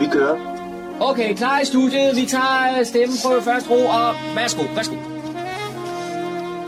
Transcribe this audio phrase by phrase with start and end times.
[0.00, 0.36] Vi kører.
[1.00, 2.16] Okay, klar i studiet.
[2.16, 4.94] Vi tager øh, stemmen på første ro, og værsgo, værsgo.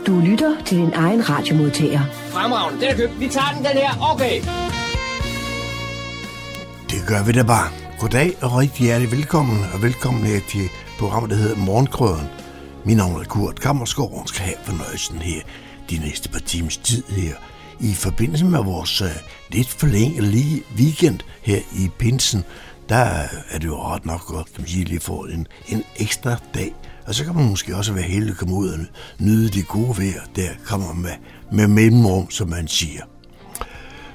[0.07, 2.01] Du lytter til din egen radiomodtager.
[2.29, 3.19] Fremragende, den er købt.
[3.19, 4.13] Vi tager den, den her.
[4.13, 4.35] Okay.
[6.89, 7.69] Det gør vi da bare.
[7.99, 10.69] Goddag og rigtig hjertelig velkommen, og velkommen her til
[10.99, 12.27] programmet, der hedder Morgenkrøden.
[12.85, 15.41] Min navn er Kurt Kammerskov, og skal have fornøjelsen her
[15.89, 17.33] de næste par timers tid her
[17.79, 19.07] i forbindelse med vores uh,
[19.49, 22.43] lidt forlængede lige weekend her i Pinsen.
[22.89, 26.75] Der er det jo ret nok godt, at man lige få en, en ekstra dag.
[27.05, 28.79] Og så kan man måske også være heldig at komme ud og
[29.19, 31.11] nyde det gode vejr, der kommer med,
[31.51, 33.01] med mellemrum, som man siger.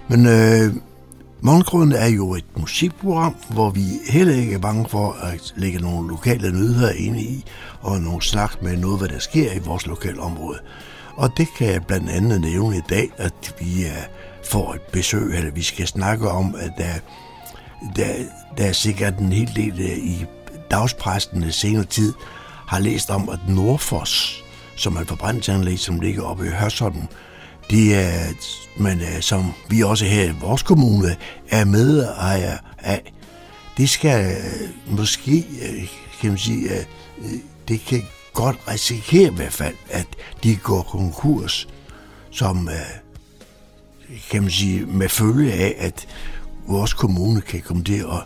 [0.09, 0.75] Men øh,
[1.45, 6.09] Morgengrøden er jo et musikprogram, hvor vi heller ikke er bange for at lægge nogle
[6.09, 7.45] lokale nyheder ind i,
[7.81, 10.59] og nogle snak med noget, hvad der sker i vores lokale område.
[11.17, 14.03] Og det kan jeg blandt andet nævne i dag, at vi er,
[14.45, 16.93] får et besøg, eller vi skal snakke om, at der,
[17.97, 18.15] der,
[18.59, 20.25] der er sikkert en hel del øh, i
[20.71, 22.13] dagspressen i senere tid,
[22.67, 24.45] har læst om, at Nordfos,
[24.77, 27.09] som er et forbrændingsanlæg, som ligger oppe i Hørsholm,
[27.71, 28.33] de er,
[28.77, 31.17] men øh, som vi også her i vores kommune
[31.49, 33.13] er medejer øh, af,
[33.77, 34.37] det skal
[34.87, 35.45] måske,
[36.21, 36.71] kan man sige,
[37.69, 38.03] det kan
[38.35, 40.07] godt risikere i hvert fald, at
[40.43, 41.69] de går konkurs,
[42.31, 42.69] som
[44.31, 46.07] kan man sige, med følge af, at
[46.67, 48.25] vores kommune kan komme til at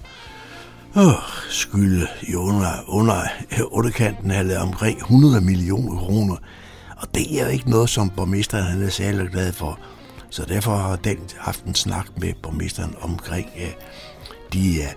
[0.96, 1.12] øh,
[1.50, 3.20] skylde i under, under
[3.52, 6.36] øh, underkanten af omkring 100 millioner kroner.
[6.96, 9.78] Og det er jo ikke noget, som borgmesteren han er særlig glad for.
[10.30, 13.72] Så derfor har den haft en snak med borgmesteren omkring øh,
[14.52, 14.92] de, øh,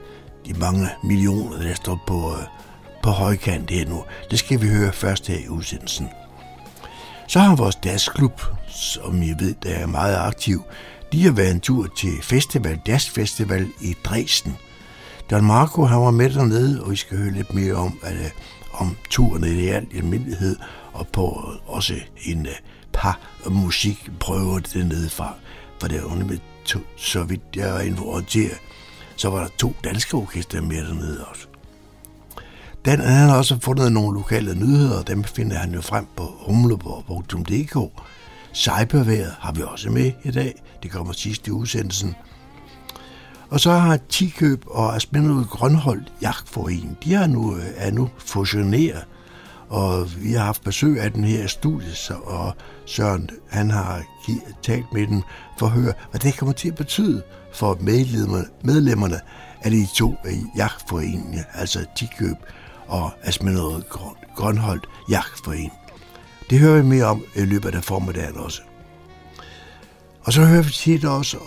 [0.45, 2.43] de mange millioner, der står på, øh,
[3.03, 4.03] på højkant her nu.
[4.31, 6.07] Det skal vi høre først her i udsendelsen.
[7.27, 10.63] Så har vores dansklub, som I ved, der er meget aktiv,
[11.11, 14.57] de har været en tur til festival, Jazz Festival i Dresden.
[15.31, 18.31] Don Marco han var med dernede, og vi skal høre lidt mere om, at, øh,
[18.73, 20.55] om turen i al almindelighed,
[20.93, 21.93] og på øh, også
[22.25, 22.53] en uh,
[22.93, 25.33] par musikprøver dernede fra.
[25.80, 28.59] For det var med to, så vidt jeg er informeret,
[29.15, 31.47] så var der to danske orkester med dernede også.
[32.86, 36.33] Den, han har også fundet nogle lokale nyheder, og dem finder han jo frem på
[36.47, 38.02] humleborg.dk.
[38.54, 40.61] Cyberværet har vi også med i dag.
[40.83, 42.15] Det kommer sidst i udsendelsen.
[43.49, 49.05] Og så har Tikøb og Asmindrud Grønhold Jagtforening, de har nu, øh, er nu fusioneret.
[49.70, 52.54] Og vi har haft besøg af den her studie, og
[52.86, 54.04] Søren han har
[54.61, 55.23] talt med den
[55.59, 57.23] for at høre, hvad det kommer til at betyde
[57.54, 59.20] for medlemmerne, medlemmerne
[59.61, 62.38] af de to øh, jagtforeninger, altså Tikøb
[62.88, 63.82] og Asmindrud
[64.36, 65.78] Grønhold Jagtforening.
[66.49, 68.61] Det hører vi mere om i løbet af formiddagen også.
[70.21, 71.37] Og så hører vi tit også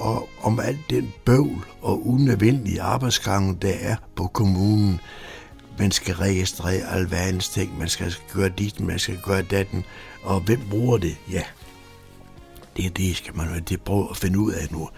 [0.43, 5.01] om alt den bøvl og unødvendige arbejdsgange, der er på kommunen.
[5.79, 9.85] Man skal registrere alverdens ting, man skal gøre dit, man skal gøre datten,
[10.25, 11.17] og hvem bruger det?
[11.31, 11.43] Ja,
[12.77, 14.89] det er det, skal man jo prøve at finde ud af nu.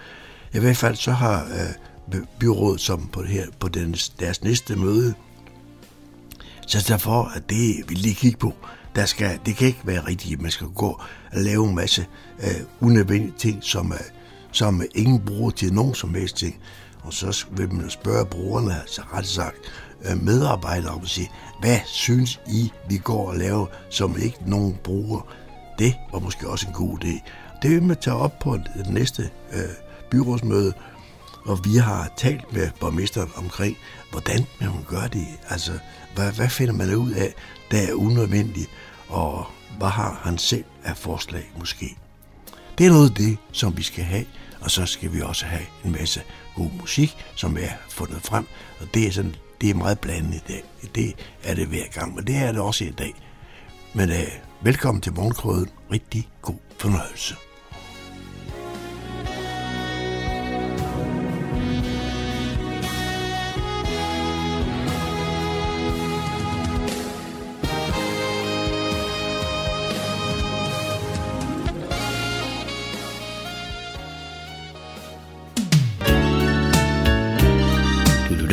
[0.53, 5.13] I hvert fald så har øh, byrådet, som på, her, på den, deres næste møde,
[6.67, 8.53] så derfor, at det vil lige kigge på,
[8.95, 11.01] der skal, det kan ikke være rigtigt, at man skal gå
[11.31, 12.05] og lave en masse
[12.39, 13.99] øh, unødvendige ting, som, øh,
[14.51, 16.59] som ingen bruger til nogen som helst ting.
[17.03, 19.57] Og så vil man spørge brugerne, altså ret sagt
[20.05, 24.77] øh, medarbejdere, om at sige, hvad synes I, vi går og laver, som ikke nogen
[24.83, 25.27] bruger?
[25.79, 27.29] Det var måske også en god idé.
[27.61, 29.59] Det vil man tage op på det næste øh,
[30.11, 30.73] byrådsmøde,
[31.45, 33.77] og vi har talt med borgmesteren omkring,
[34.11, 35.27] hvordan man gør det.
[35.49, 35.71] Altså,
[36.15, 37.33] hvad, hvad finder man ud af,
[37.71, 38.69] der er unødvendigt,
[39.09, 39.45] og
[39.77, 41.97] hvad har han selv af forslag måske.
[42.77, 44.25] Det er noget af det, som vi skal have,
[44.61, 46.21] og så skal vi også have en masse
[46.55, 48.45] god musik, som er fundet frem,
[48.81, 50.63] og det er, sådan, det er meget blandet i dag.
[50.95, 53.13] Det er det hver gang, men det er det også i dag.
[53.93, 55.69] Men uh, velkommen til Morgenkrøden.
[55.91, 57.35] Rigtig god fornøjelse.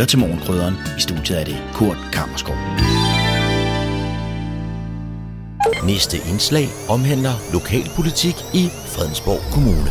[0.02, 0.74] Lytter til Morgenkrydderen.
[0.98, 2.56] I studiet er det Kurt Kammerskov.
[5.86, 8.64] Næste indslag omhandler lokalpolitik i
[8.94, 9.90] Fredensborg Kommune.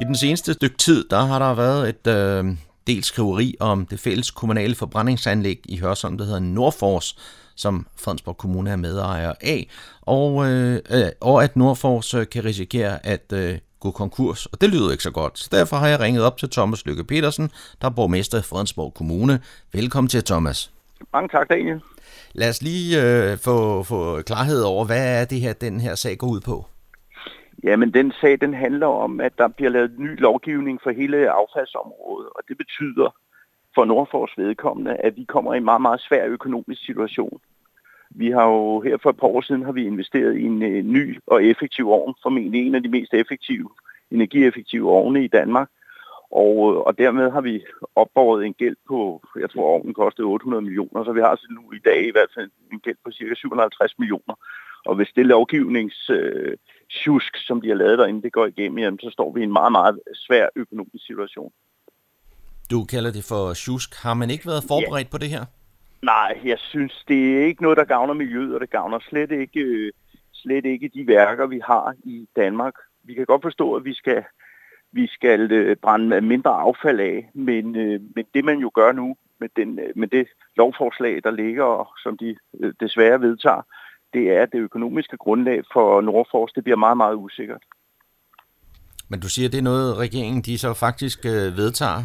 [0.00, 2.56] I den seneste stykke tid, der har der været et øh,
[2.86, 7.16] del skriveri om det fælles kommunale forbrændingsanlæg i Hørsholm, der hedder Nordfors,
[7.56, 9.68] som Fredensborg Kommune er medejer af,
[10.02, 14.68] og, øh, øh og at Nordfors øh, kan risikere at øh, gå konkurs, og det
[14.74, 15.38] lyder ikke så godt.
[15.38, 17.50] Så derfor har jeg ringet op til Thomas Lykke Petersen,
[17.80, 19.40] der er borgmester i Fredensborg Kommune.
[19.72, 20.72] Velkommen til, Thomas.
[21.12, 21.80] Mange tak, Daniel.
[22.32, 26.18] Lad os lige øh, få, få klarhed over, hvad er det her, den her sag
[26.18, 26.66] går ud på?
[27.64, 32.28] Jamen, den sag, den handler om, at der bliver lavet ny lovgivning for hele affaldsområdet,
[32.36, 33.14] og det betyder
[33.74, 37.40] for Nordfors vedkommende, at vi kommer i en meget, meget svær økonomisk situation.
[38.10, 40.84] Vi har jo her for et par år siden har vi investeret i en øh,
[40.84, 43.70] ny og effektiv ovn, formentlig en af de mest effektive,
[44.10, 45.68] energieffektive ovne i Danmark.
[46.30, 47.64] Og, øh, og dermed har vi
[47.96, 51.72] opbåret en gæld på, jeg tror ovnen kostede 800 millioner, så vi har altså nu
[51.72, 54.34] i dag i hvert fald en gæld på cirka 750 millioner.
[54.86, 59.10] Og hvis det lovgivningssjusk, øh, som de har lavet derinde, det går igennem, jamen, så
[59.10, 61.52] står vi i en meget, meget svær økonomisk situation.
[62.70, 63.94] Du kalder det for sjusk.
[63.94, 65.10] Har man ikke været forberedt ja.
[65.10, 65.44] på det her?
[66.02, 69.60] Nej, jeg synes, det er ikke noget, der gavner miljøet, og det gavner slet ikke,
[69.60, 69.92] øh,
[70.32, 72.74] slet ikke de værker, vi har i Danmark.
[73.04, 74.24] Vi kan godt forstå, at vi skal,
[74.92, 79.16] vi skal øh, brænde mindre affald af, men, øh, men det man jo gør nu
[79.40, 80.26] med, den, med det
[80.56, 82.36] lovforslag, der ligger, og som de
[82.80, 83.62] desværre vedtager,
[84.12, 87.62] det er, at det økonomiske grundlag for Nordfors, det bliver meget, meget usikkert.
[89.08, 92.02] Men du siger, det er noget, regeringen de så faktisk vedtager.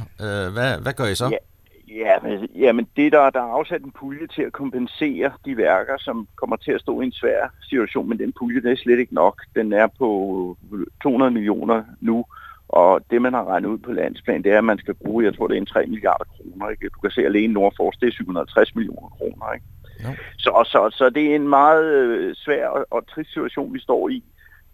[0.52, 1.26] hvad, hvad gør I så?
[1.26, 1.38] Ja.
[1.88, 5.58] Ja, men, ja, men det der, der er afsat en pulje til at kompensere de
[5.58, 8.76] værker, som kommer til at stå i en svær situation, men den pulje, det er
[8.76, 9.42] slet ikke nok.
[9.56, 10.58] Den er på
[11.04, 12.26] 200 millioner nu,
[12.70, 15.36] og det man har regnet ud på landsplan, det er, at man skal bruge, jeg
[15.36, 16.70] tror det er en 3 milliarder kroner.
[16.70, 16.90] Ikke?
[16.90, 19.54] Du kan se alene Nordfors, det er 750 millioner kroner.
[19.54, 19.66] Ikke?
[20.00, 20.16] Ja.
[20.38, 24.10] Så, så, så det er en meget øh, svær og, og trist situation, vi står
[24.10, 24.24] i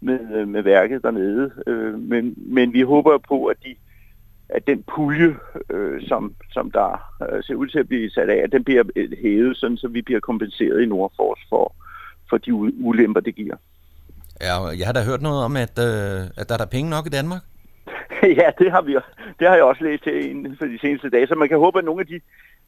[0.00, 1.50] med, øh, med værket dernede.
[1.66, 3.74] Øh, men, men vi håber på, at de
[4.54, 5.36] at den pulje,
[5.70, 6.90] øh, som, som der
[7.22, 8.84] øh, ser ud til at blive sat af, at den bliver
[9.22, 11.74] hævet, sådan, så vi bliver kompenseret i Nordfors for,
[12.28, 12.54] for de
[12.88, 13.56] ulemper, det giver.
[14.40, 17.06] Ja, jeg har da hørt noget om, at, øh, at der er der penge nok
[17.06, 17.42] i Danmark.
[18.40, 18.92] ja, det har, vi,
[19.38, 21.78] det har jeg også læst til inden for de seneste dage, så man kan håbe,
[21.78, 22.20] at nogle af de,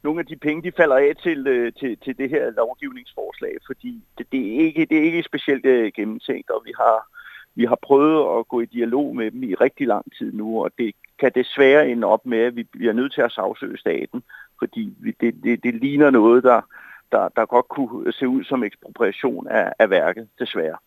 [0.03, 4.03] nogle af de penge, de falder af til, øh, til, til det her lovgivningsforslag, fordi
[4.17, 6.97] det, det, er, ikke, det er ikke specielt uh, gennemtænkt, og vi har,
[7.55, 10.71] vi har prøvet at gå i dialog med dem i rigtig lang tid nu, og
[10.77, 14.23] det kan desværre ende op med, at vi bliver nødt til at sagsøge staten,
[14.59, 16.61] fordi det, det, det ligner noget, der,
[17.11, 20.77] der, der godt kunne se ud som ekspropriation af, af værket, desværre.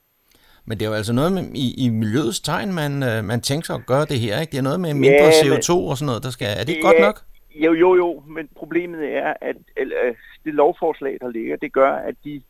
[0.64, 3.66] Men det er jo altså noget med, i, i miljøets tegn, man, øh, man tænker
[3.66, 4.50] sig at gøre det her, ikke?
[4.50, 6.48] Det er noget med mindre ja, CO2 men, og sådan noget, der skal...
[6.60, 7.16] Er det ja, godt nok?
[7.64, 9.96] Jo, jo, jo, men problemet er, at eller,
[10.44, 12.42] det lovforslag, der ligger, det gør, at de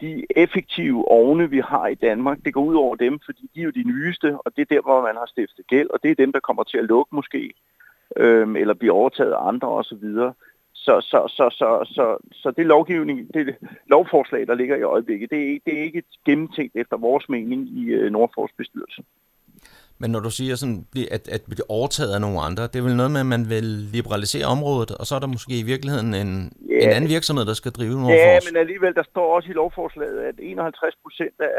[0.00, 3.64] de effektive ovne, vi har i Danmark, det går ud over dem, fordi de er
[3.64, 6.14] jo de nyeste, og det er der, hvor man har stiftet gæld, og det er
[6.14, 7.52] dem, der kommer til at lukke måske,
[8.16, 10.04] øhm, eller blive overtaget af andre osv.
[10.72, 13.56] Så, så, så, så, så, så det lovgivning, det
[13.86, 17.84] lovforslag, der ligger i øjeblikket, det er, det er ikke gennemtænkt efter vores mening i
[17.84, 19.02] øh, Nordfors bestyrelse.
[20.00, 22.96] Men når du siger, sådan, at, at blive overtaget af nogle andre, det er vel
[22.96, 23.64] noget med, at man vil
[23.96, 26.84] liberalisere området, og så er der måske i virkeligheden en, ja.
[26.84, 30.18] en anden virksomhed, der skal drive nogle Ja, men alligevel, der står også i lovforslaget,
[30.20, 31.58] at 51 procent af,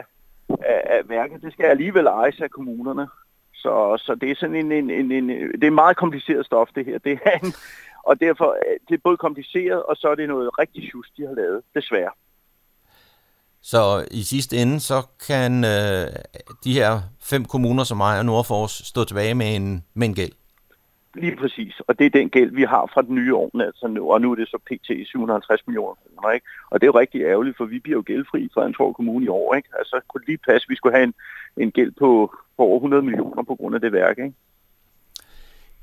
[0.49, 3.07] af, af værket, det skal alligevel ejes af kommunerne.
[3.53, 5.29] Så, så det er sådan en, en, en, en,
[5.61, 6.97] det er meget kompliceret stof, det her.
[6.97, 7.53] Det er en,
[8.03, 8.57] og derfor
[8.89, 12.11] det er både kompliceret, og så er det noget rigtig just, de har lavet, desværre.
[13.63, 16.07] Så i sidste ende, så kan øh,
[16.63, 16.91] de her
[17.21, 20.31] fem kommuner som mig og Nordfors stå tilbage med en, med en gæld?
[21.15, 24.11] Lige præcis, og det er den gæld, vi har fra den nye år, altså nu,
[24.11, 25.07] og nu er det så pt.
[25.07, 26.45] 750 millioner kroner, ikke?
[26.69, 29.27] Og det er jo rigtig ærgerligt, for vi bliver jo gældfri fra en kommune i
[29.27, 29.69] år, ikke?
[29.79, 31.13] Altså kunne lige passe, at vi skulle have en,
[31.57, 34.33] en gæld på, på over 100 millioner på grund af det værk, ikke?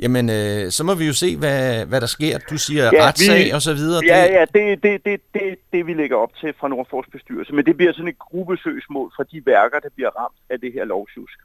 [0.00, 2.38] Jamen, øh, så må vi jo se, hvad, hvad der sker.
[2.50, 4.02] Du siger ja, retssag vi, og så videre.
[4.06, 4.30] Ja, det...
[4.30, 7.52] ja, det det, det, det, det vi lægger op til fra Nordfors bestyrelse.
[7.52, 10.84] Men det bliver sådan et gruppesøgsmål fra de værker, der bliver ramt af det her
[10.84, 11.38] lovsjusk.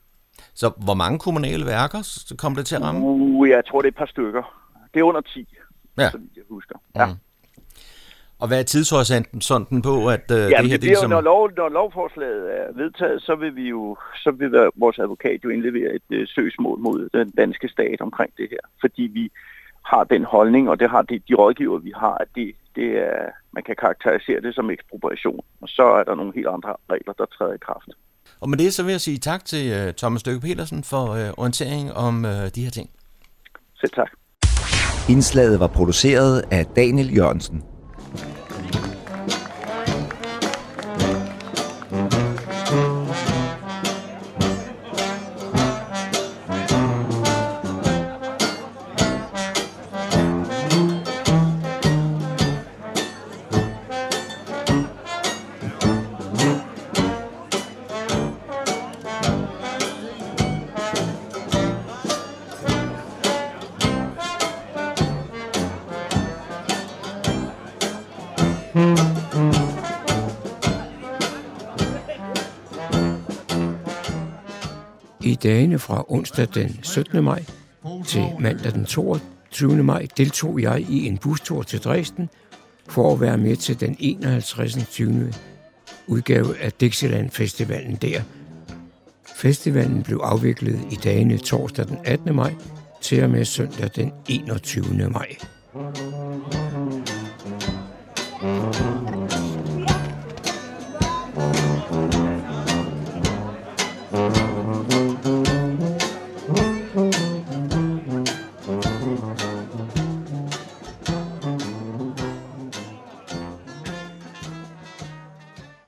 [0.54, 2.02] Så hvor mange kommunale værker
[2.38, 3.02] kommer det til at ramme?
[3.02, 4.44] Uh, jeg tror, det er et par stykker.
[4.94, 5.48] Det er under 10,
[5.98, 6.10] ja.
[6.10, 6.76] som jeg husker.
[6.96, 7.06] Ja.
[7.06, 7.14] Mm.
[8.44, 10.62] Og hvad er tidshorisonten på, at uh, ja, det her...
[10.62, 11.10] Det, det ligesom...
[11.10, 15.50] når, lov, når lovforslaget er vedtaget, så vil vi jo, så vil vores advokat jo
[15.50, 18.64] indlevere et uh, søgsmål mod den danske stat omkring det her.
[18.82, 19.32] Fordi vi
[19.86, 23.20] har den holdning, og det har de, de rådgiver, vi har, at det, det er,
[23.54, 25.42] man kan karakterisere det som ekspropriation.
[25.62, 27.90] Og så er der nogle helt andre regler, der træder i kraft.
[28.42, 31.42] Og med det så vil jeg sige tak til uh, Thomas Løkke Petersen for uh,
[31.42, 32.90] orientering om uh, de her ting.
[33.82, 34.12] Selv tak.
[35.10, 37.64] Indslaget var produceret af Daniel Jørgensen.
[38.16, 38.43] I
[75.44, 77.24] dagene fra onsdag den 17.
[77.24, 77.44] maj
[78.08, 79.84] til mandag den 22.
[79.84, 82.30] maj deltog jeg i en bustur til Dresden
[82.90, 85.00] for at være med til den 51.
[86.08, 88.22] udgave af Dixieland Festivalen der.
[89.36, 92.36] Festivalen blev afviklet i dagene torsdag den 18.
[92.36, 92.54] maj
[93.02, 95.10] til og med søndag den 21.
[95.10, 95.36] maj.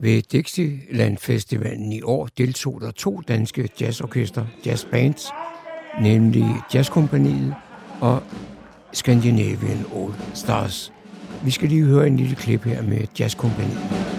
[0.05, 5.27] Ved Dixieland Festivalen i år deltog der to danske jazzorkester, jazzbands,
[6.01, 7.55] nemlig Jazzkompaniet
[8.01, 8.23] og
[8.93, 10.93] Scandinavian All Stars.
[11.43, 14.14] Vi skal lige høre en lille klip her med Jazzkompaniet.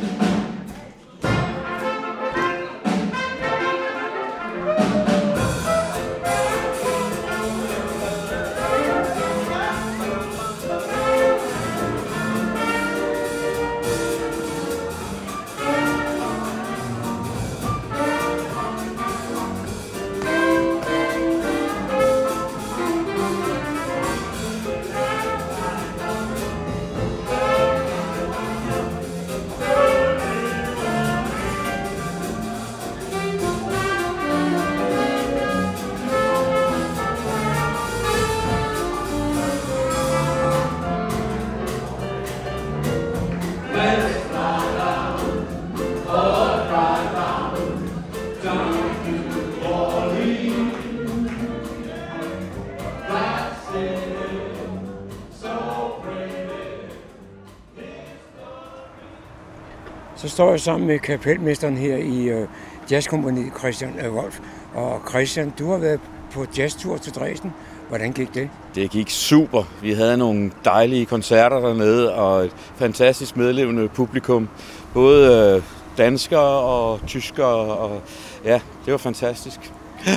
[60.17, 62.49] Så står jeg sammen med kapelmesteren her i uh,
[62.91, 64.41] jazzkompaniet, Christian Wolf.
[64.75, 66.01] Og Christian, du har været
[66.33, 67.53] på jazztur til Dresden.
[67.89, 68.51] Hvordan gik det?
[68.75, 69.63] Det gik super.
[69.83, 74.49] Vi havde nogle dejlige koncerter dernede, og et fantastisk medlevende publikum.
[74.95, 75.63] Både øh,
[75.99, 78.01] danskere og tyskere, og
[78.45, 79.73] ja, det var fantastisk.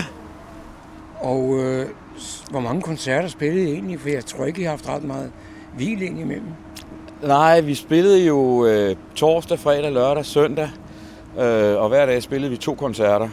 [1.21, 1.85] Og øh,
[2.49, 3.99] hvor mange koncerter spillede I egentlig?
[3.99, 5.31] For jeg tror ikke, I har haft ret meget
[5.75, 6.47] hvil imellem.
[7.23, 10.69] Nej, vi spillede jo øh, torsdag, fredag, lørdag, søndag,
[11.39, 13.29] øh, og hver dag spillede vi to koncerter.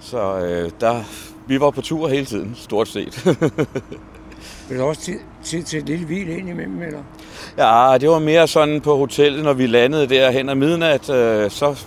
[0.00, 1.00] Så øh, der,
[1.46, 3.24] vi var på tur hele tiden, stort set.
[4.68, 6.98] Der også tid, tid til et lille hvil ind imellem, eller?
[7.58, 11.50] ja, det var mere sådan på hotellet, når vi landede der hen ad midnat, øh,
[11.50, 11.84] så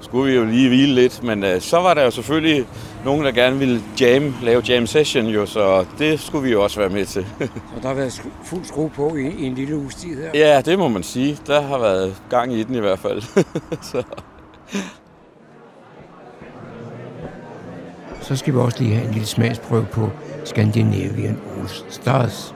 [0.00, 1.22] skulle vi jo lige hvile lidt.
[1.22, 2.66] Men øh, så var der jo selvfølgelig
[3.04, 6.80] nogen, der gerne ville jam, lave jam session jo, så det skulle vi jo også
[6.80, 7.26] være med til.
[7.76, 10.30] Og der har været fuld skrue på i, i en lille uges tid her.
[10.34, 11.38] ja, det må man sige.
[11.46, 13.22] Der har været gang i den i hvert fald.
[13.92, 14.02] så.
[18.20, 20.10] Så skal vi også lige have en lille smagsprøve på
[20.44, 22.54] Scandinavian All Stars.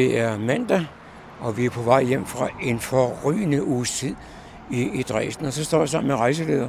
[0.00, 0.86] Det er mandag,
[1.40, 4.14] og vi er på vej hjem fra en forrygende uges tid
[4.70, 5.46] i, i Dresden.
[5.46, 6.68] Og så står jeg sammen med rejseleder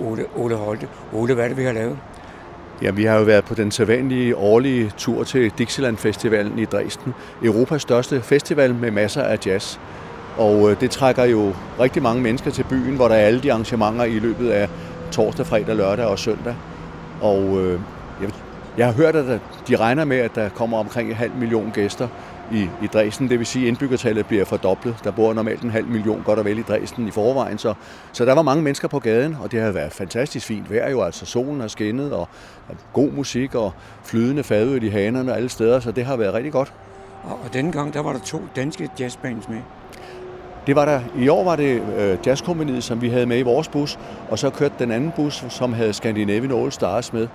[0.00, 0.88] Ole, Ole Holte.
[1.12, 1.98] Ole, hvad er det, vi har lavet?
[2.82, 7.14] Ja, vi har jo været på den sædvanlige årlige tur til Dixieland Festivalen i Dresden.
[7.42, 9.78] Europas største festival med masser af jazz.
[10.38, 13.52] Og øh, det trækker jo rigtig mange mennesker til byen, hvor der er alle de
[13.52, 14.68] arrangementer i løbet af
[15.12, 16.54] torsdag, fredag, lørdag og søndag.
[17.20, 17.80] Og øh,
[18.22, 18.30] jeg,
[18.78, 22.08] jeg har hørt, at de regner med, at der kommer omkring en halv million gæster
[22.52, 23.28] i, i Dresden.
[23.28, 24.96] Det vil sige, at indbyggertallet bliver fordoblet.
[25.04, 27.58] Der bor normalt en halv million godt og vel i Dresden i forvejen.
[27.58, 27.74] Så,
[28.12, 31.02] så der var mange mennesker på gaden, og det har været fantastisk fint vejr jo.
[31.02, 32.28] Altså solen har skinnet, og,
[32.92, 33.72] god musik, og
[34.04, 35.80] flydende fadøl i hanerne alle steder.
[35.80, 36.72] Så det har været rigtig godt.
[37.22, 39.58] Og, og denne gang, der var der to danske jazzbands med.
[40.66, 43.68] Det var der, I år var det øh, jazzkompaniet, som vi havde med i vores
[43.68, 43.98] bus,
[44.30, 47.28] og så kørte den anden bus, som havde Scandinavian All Stars med.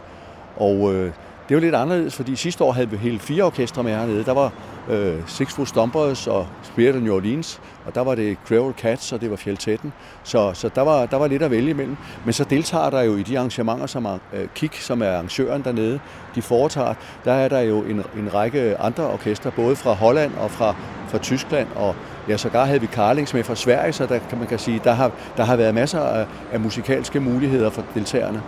[0.58, 1.12] Og øh,
[1.52, 4.24] det var lidt anderledes, fordi sidste år havde vi hele fire orkestre med hernede.
[4.24, 4.52] Der var
[4.90, 9.12] øh, Six Foot Stompers og Spirit of New Orleans, og der var det Creole Cats,
[9.12, 9.94] og det var Fjeltetten.
[10.24, 11.98] Så, så der, var, der var lidt at vælge imellem.
[12.26, 15.64] Men så deltager der jo i de arrangementer, som er, øh, KIK, som er arrangøren
[15.64, 16.00] dernede,
[16.36, 16.94] de foretager.
[17.26, 20.76] Der er der jo en, en række andre orkestre, både fra Holland og fra,
[21.08, 21.96] fra Tyskland, og
[22.30, 24.92] ja, sågar havde vi Karlings med fra Sverige, så der kan man kan sige, der
[24.92, 28.42] har, der har været masser af, af musikalske muligheder for deltagerne.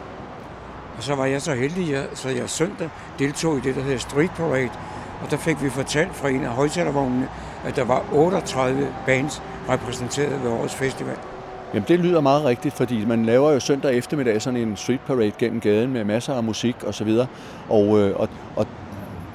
[0.98, 4.32] Og så var jeg så heldig, så jeg søndag deltog i det, der hedder Street
[4.32, 4.70] Parade.
[5.24, 7.28] Og der fik vi fortalt fra en af højtalervognene,
[7.66, 11.18] at der var 38 bands repræsenteret ved årets festival.
[11.74, 15.32] Jamen det lyder meget rigtigt, fordi man laver jo søndag eftermiddag sådan en street parade
[15.40, 17.28] gennem gaden med masser af musik og så videre.
[17.70, 18.68] Og, øh, og, og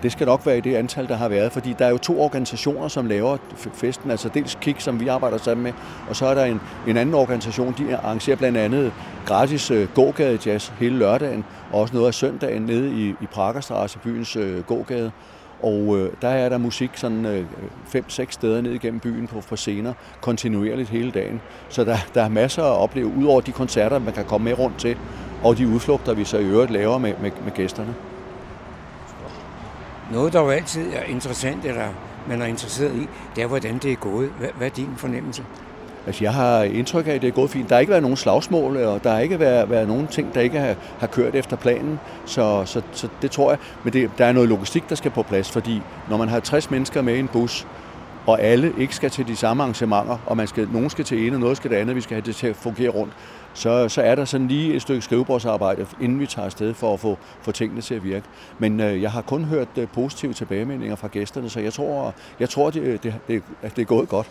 [0.03, 2.21] det skal nok være i det antal, der har været, fordi der er jo to
[2.21, 3.37] organisationer, som laver
[3.75, 5.73] festen, altså dels KIK, som vi arbejder sammen med,
[6.09, 8.93] og så er der en, en anden organisation, de arrangerer blandt andet
[9.27, 13.99] gratis øh, gågade jazz hele lørdagen, og også noget af søndagen nede i, i Pragerstrasse,
[13.99, 15.11] byens øh, gågade.
[15.63, 17.45] Og øh, der er der musik sådan øh,
[17.87, 21.41] fem-seks steder ned igennem byen på, på scener, kontinuerligt hele dagen.
[21.69, 24.59] Så der, der er masser at opleve, ud over de koncerter, man kan komme med
[24.59, 24.97] rundt til,
[25.45, 27.95] og de udflugter, vi så i øvrigt laver med, med, med gæsterne.
[30.13, 31.87] Noget, der jo altid er interessant, eller
[32.29, 34.31] man er interesseret i, det er, hvordan det er gået.
[34.39, 35.45] Hvad, hvad er din fornemmelse?
[36.07, 37.69] Altså, jeg har indtryk af, at det er gået fint.
[37.69, 40.41] Der har ikke været nogen slagsmål, og der har ikke været, været nogen ting, der
[40.41, 42.01] ikke har, har kørt efter planen.
[42.25, 43.59] Så, så, så det tror jeg.
[43.85, 46.71] Men det, der er noget logistik, der skal på plads, fordi når man har 60
[46.71, 47.67] mennesker med i en bus,
[48.27, 51.37] og alle ikke skal til de samme arrangementer, og man skal, nogen skal til ene,
[51.37, 53.13] og noget skal det andet, vi skal have det til at fungere rundt,
[53.55, 57.01] så, så er der sådan lige et stykke skrivebordsarbejde, inden vi tager afsted for at
[57.01, 58.27] få, få tingene til at virke.
[58.59, 62.49] Men øh, jeg har kun hørt øh, positive tilbagemeldinger fra gæsterne, så jeg tror, jeg
[62.49, 64.31] tror det, det, det, at det er gået godt.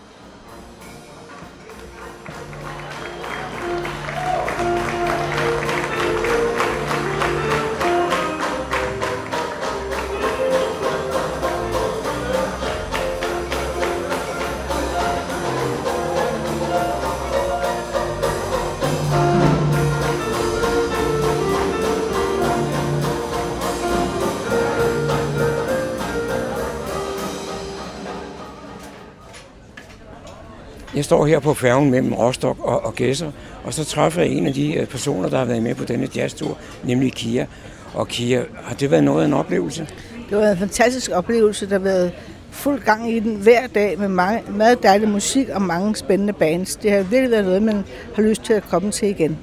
[30.97, 33.31] Jeg står her på færgen mellem Rostock og, og Gæsser,
[33.63, 36.07] og så træffer jeg en af de øh, personer, der har været med på denne
[36.15, 37.45] jazztur, nemlig Kia.
[37.93, 39.87] Og Kia, har det været noget af en oplevelse?
[40.29, 42.11] Det var en fantastisk oplevelse, der har været
[42.51, 46.75] fuld gang i den hver dag med mange, meget dejlig musik og mange spændende bands.
[46.75, 47.83] Det har virkelig været noget, man
[48.15, 49.37] har lyst til at komme til igen.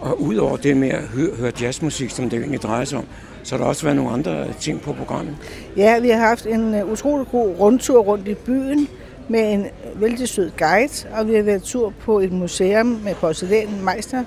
[0.00, 3.04] Og udover det med at høre, høre jazzmusik, som det egentlig drejer sig om,
[3.42, 5.36] så har der også været nogle andre ting på programmet.
[5.76, 8.88] Ja, vi har haft en uh, utrolig god rundtur rundt i byen
[9.28, 13.84] med en vældig sød guide, og vi har været tur på et museum med porcelæn,
[13.84, 14.24] Meister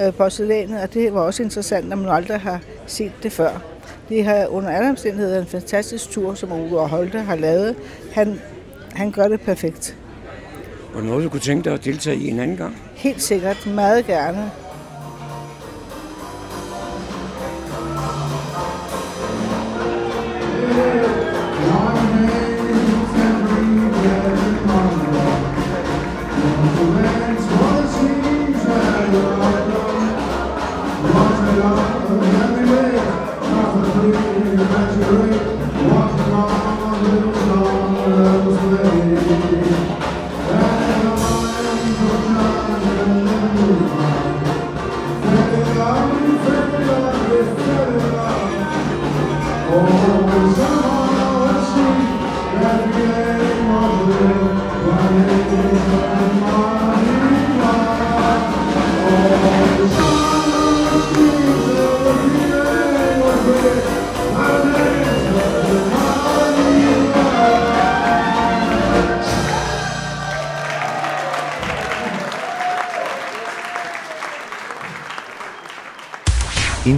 [0.00, 3.62] øh, porcelænet, og det var også interessant, når man aldrig har set det før.
[4.08, 7.76] Det har under alle omstændigheder en fantastisk tur, som Uwe Holte har lavet.
[8.12, 8.40] Han,
[8.94, 9.96] han gør det perfekt.
[10.94, 12.76] Og noget, du kunne tænke dig at deltage i en anden gang?
[12.94, 13.66] Helt sikkert.
[13.74, 14.50] Meget gerne.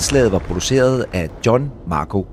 [0.05, 2.27] Indslaget var produceret af John Marco.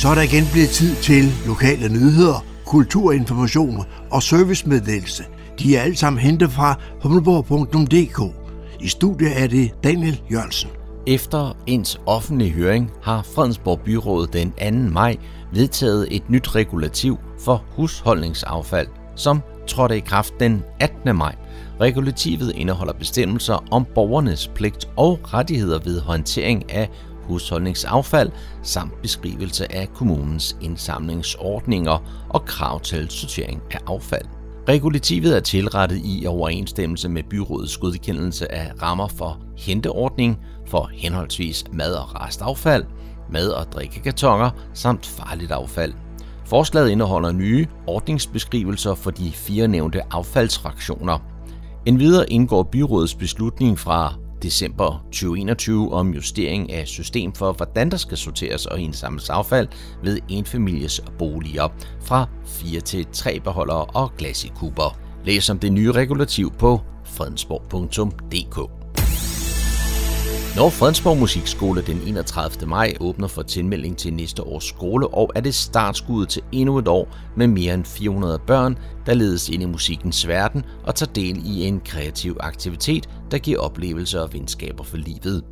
[0.00, 5.24] Så er der igen blevet tid til lokale nyheder, kulturinformation og servicemeddelelse.
[5.58, 8.34] De er alle sammen hentet fra humleborg.dk.
[8.80, 10.70] I studiet er det Daniel Jørgensen.
[11.06, 14.92] Efter ens offentlige høring har Fredensborg Byråd den 2.
[14.92, 15.16] maj
[15.52, 21.16] vedtaget et nyt regulativ for husholdningsaffald, som trådte i kraft den 18.
[21.16, 21.34] maj.
[21.80, 26.90] Regulativet indeholder bestemmelser om borgernes pligt og rettigheder ved håndtering af
[27.22, 28.30] husholdningsaffald
[28.62, 34.24] samt beskrivelse af kommunens indsamlingsordninger og krav til sortering af affald.
[34.68, 41.94] Regulativet er tilrettet i overensstemmelse med byrådets godkendelse af rammer for henteordning for henholdsvis mad-
[41.94, 42.84] og restaffald,
[43.30, 45.92] mad- og drikkekartoner samt farligt affald.
[46.44, 51.18] Forslaget indeholder nye ordningsbeskrivelser for de fire nævnte affaldsfraktioner.
[51.88, 58.16] Endvidere indgår byrådets beslutning fra december 2021 om justering af system for, hvordan der skal
[58.16, 59.68] sorteres og indsamles affald
[60.02, 61.68] ved enfamilies boliger
[62.02, 64.98] fra 4 til 3 beholdere og glas i kuber.
[65.24, 68.77] Læs om det nye regulativ på fredensborg.dk.
[70.58, 72.68] Når Fredensborg Musikskole den 31.
[72.68, 77.16] maj åbner for tilmelding til næste års skoleår, er det startskuddet til endnu et år
[77.36, 81.66] med mere end 400 børn, der ledes ind i musikkens verden og tager del i
[81.66, 85.44] en kreativ aktivitet, der giver oplevelser og venskaber for livet.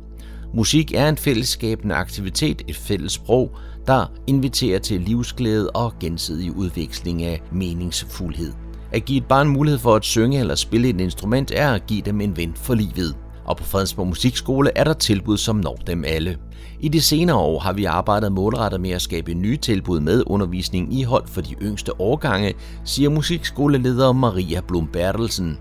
[0.53, 3.51] Musik er en fællesskabende aktivitet, et fælles sprog,
[3.85, 8.53] der inviterer til livsglæde og gensidig udveksling af meningsfuldhed.
[8.91, 12.01] At give et barn mulighed for at synge eller spille et instrument er at give
[12.01, 13.15] dem en ven for livet
[13.47, 16.37] og på Fredensborg Musikskole er der tilbud, som når dem alle.
[16.79, 20.99] I de senere år har vi arbejdet målrettet med at skabe nye tilbud med undervisning
[20.99, 22.53] i hold for de yngste årgange,
[22.85, 25.57] siger musikskoleleder Maria Blum Bertelsen.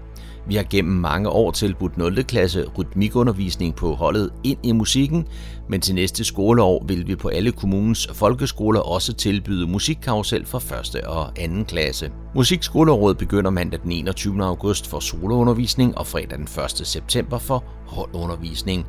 [0.49, 2.25] Vi har gennem mange år tilbudt 0.
[2.25, 5.27] klasse rytmikundervisning på holdet ind i musikken,
[5.69, 10.59] men til næste skoleår vil vi på alle kommunens folkeskoler også tilbyde musikkarusel for
[10.99, 11.07] 1.
[11.07, 11.33] og 2.
[11.69, 12.11] klasse.
[12.35, 14.45] Musikskolerådet begynder mandag den 21.
[14.45, 16.49] august for soloundervisning og fredag den
[16.81, 16.87] 1.
[16.87, 18.87] september for holdundervisning.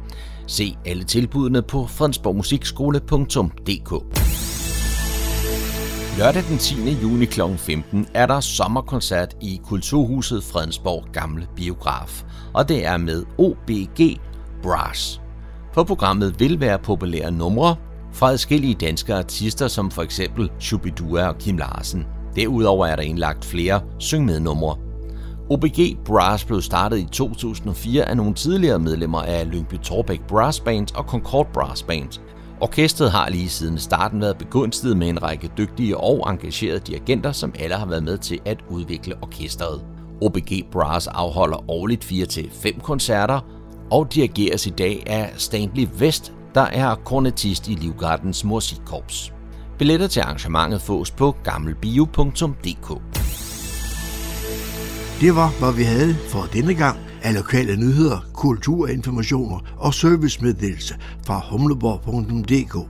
[0.48, 4.57] Se alle tilbudene på fredensborgmusikskole.dk.
[6.18, 6.92] Lørdag den 10.
[7.04, 7.42] juni kl.
[7.58, 14.20] 15 er der sommerkoncert i Kulturhuset Fredensborg Gamle Biograf, og det er med OBG
[14.64, 15.22] Brass.
[15.74, 17.76] På programmet vil være populære numre
[18.14, 22.06] fra adskillige danske artister, som for eksempel Shubidua og Kim Larsen.
[22.36, 24.78] Derudover er der indlagt flere syng med numre.
[25.50, 30.96] OBG Brass blev startet i 2004 af nogle tidligere medlemmer af Lyngby Torbæk Brass Band
[30.96, 32.20] og Concord Brass Band–
[32.62, 37.54] Orkestret har lige siden starten været begunstiget med en række dygtige og engagerede dirigenter, som
[37.60, 39.82] alle har været med til at udvikle orkestret.
[40.22, 43.40] OBG Brass afholder årligt 4-5 koncerter
[43.92, 49.34] og dirigeres i dag af Stanley West, der er kornetist i Livgardens Musikkorps.
[49.78, 52.90] Billetter til arrangementet fås på gammelbio.dk.
[55.22, 61.42] Det var, hvad vi havde for denne gang af lokale nyheder, kulturinformationer og servicemeddelelse fra
[61.50, 62.90] humleborg.dk.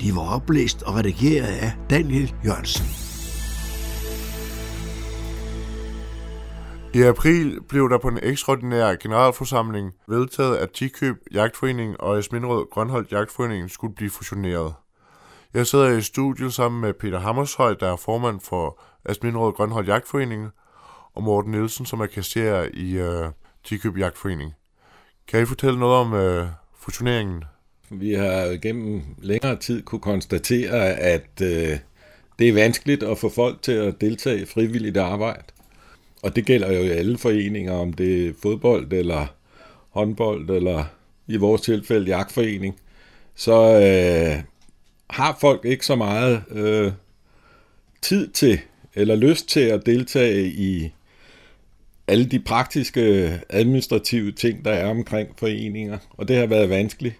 [0.00, 2.86] De var oplæst og redigeret af Daniel Jørgensen.
[6.94, 13.12] I april blev der på en ekstraordinær generalforsamling vedtaget, at Tikøb Jagtforening og Esminderød Grønholdt
[13.12, 14.74] Jagtforening skulle blive fusioneret.
[15.54, 20.48] Jeg sidder i studiet sammen med Peter Hammershøj, der er formand for Asminrød Grønholdt Jagtforening,
[21.14, 23.30] og Morten Nielsen, som er kasserer i øh,
[23.66, 24.52] Tikøb Jagtforening.
[25.28, 26.46] Kan I fortælle noget om øh,
[26.78, 27.44] fusioneringen?
[27.90, 31.78] Vi har gennem længere tid kunne konstatere, at øh,
[32.38, 35.42] det er vanskeligt at få folk til at deltage i frivilligt arbejde.
[36.22, 39.26] Og det gælder jo i alle foreninger, om det er fodbold eller
[39.90, 40.84] håndbold, eller
[41.26, 42.80] i vores tilfælde jagtforening.
[43.34, 44.42] Så øh,
[45.10, 46.92] har folk ikke så meget øh,
[48.02, 48.60] tid til
[48.94, 50.92] eller lyst til at deltage i
[52.08, 53.00] alle de praktiske
[53.50, 55.98] administrative ting, der er omkring foreninger.
[56.10, 57.14] Og det har været vanskeligt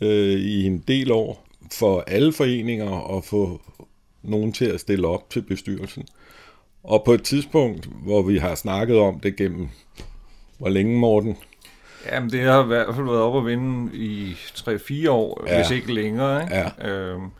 [0.00, 3.60] øh, i en del år for alle foreninger at få
[4.22, 6.06] nogen til at stille op til bestyrelsen.
[6.84, 9.68] Og på et tidspunkt, hvor vi har snakket om det gennem,
[10.58, 11.36] hvor længe Morten?
[12.12, 15.56] Jamen det har i hvert fald været op at vinde i 3-4 år, ja.
[15.56, 16.42] hvis ikke længere.
[16.42, 16.54] Ikke?
[16.54, 16.88] Ja.
[16.88, 17.30] Øhm,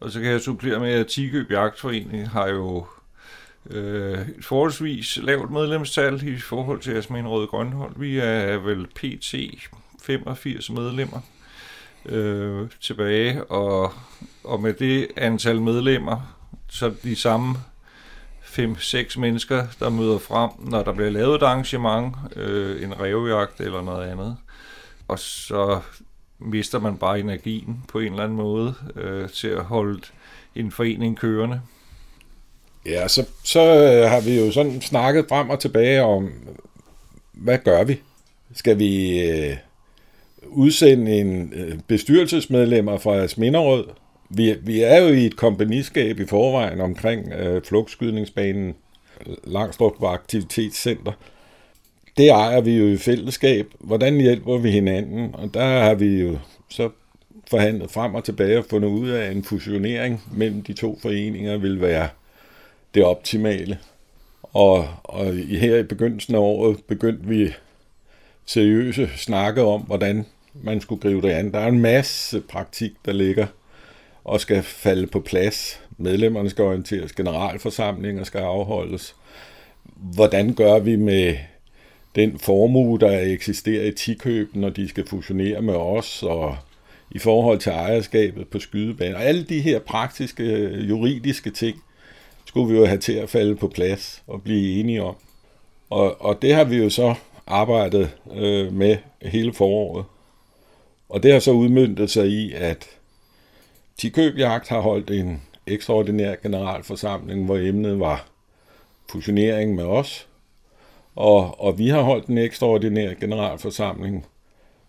[0.00, 2.86] og så kan jeg supplere med, at Tikøb Jagtforening har jo
[3.70, 7.92] øh, et forholdsvis lavt medlemstal i forhold til Asmin Røde Grønhold.
[7.96, 9.34] Vi er vel PT
[10.02, 11.20] 85 medlemmer
[12.06, 13.92] øh, tilbage, og,
[14.44, 16.36] og med det antal medlemmer,
[16.68, 17.56] så de samme
[18.42, 23.82] 5-6 mennesker, der møder frem, når der bliver lavet et arrangement, øh, en revjagt eller
[23.82, 24.36] noget andet.
[25.08, 25.80] Og så
[26.38, 30.00] mister man bare energien på en eller anden måde øh, til at holde
[30.54, 31.60] en forening kørende.
[32.88, 36.32] Ja, så, så øh, har vi jo sådan snakket frem og tilbage om,
[37.32, 38.00] hvad gør vi?
[38.54, 39.56] Skal vi øh,
[40.46, 43.84] udsende en øh, bestyrelsesmedlemmer fra Sminderød?
[44.30, 48.74] Vi, vi er jo i et kompagniskab i forvejen omkring øh, flugtskydningsbanen
[49.44, 51.12] Langstrup Aktivitetscenter.
[52.16, 53.66] Det ejer vi jo i fællesskab.
[53.80, 55.34] Hvordan hjælper vi hinanden?
[55.34, 56.90] Og der har vi jo så
[57.50, 61.56] forhandlet frem og tilbage og fundet ud af, at en fusionering mellem de to foreninger
[61.56, 62.08] vil være
[62.94, 63.78] det optimale.
[64.42, 67.52] Og, og her i begyndelsen af året begyndte vi
[68.46, 71.52] seriøse snakke om, hvordan man skulle gribe det an.
[71.52, 73.46] Der er en masse praktik, der ligger
[74.24, 75.80] og skal falde på plads.
[75.98, 79.14] Medlemmerne skal orienteres, generalforsamlinger skal afholdes.
[80.14, 81.36] Hvordan gør vi med
[82.14, 86.56] den formue, der eksisterer i tikøb, når de skal fusionere med os, og
[87.10, 89.14] i forhold til ejerskabet på skydebanen.
[89.14, 91.82] Og alle de her praktiske, juridiske ting,
[92.48, 95.14] skulle vi jo have til at falde på plads og blive enige om.
[95.90, 97.14] Og, og det har vi jo så
[97.46, 100.04] arbejdet øh, med hele foråret.
[101.08, 102.86] Og det har så udmyndtet sig i, at
[103.98, 108.28] Tikøbjagt har holdt en ekstraordinær generalforsamling, hvor emnet var
[109.10, 110.28] fusionering med os.
[111.16, 114.26] Og, og vi har holdt en ekstraordinær generalforsamling,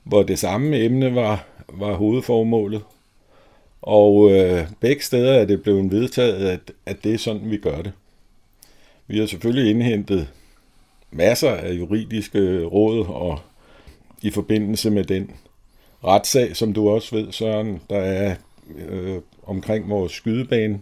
[0.03, 2.81] hvor det samme emne var, var hovedformålet.
[3.81, 7.81] Og øh, begge steder er det blevet vedtaget, at, at det er sådan, vi gør
[7.81, 7.91] det.
[9.07, 10.27] Vi har selvfølgelig indhentet
[11.11, 13.39] masser af juridiske råd og
[14.21, 15.31] i forbindelse med den
[16.03, 18.35] retssag, som du også ved, Søren, der er
[18.75, 20.79] øh, omkring vores skydebane,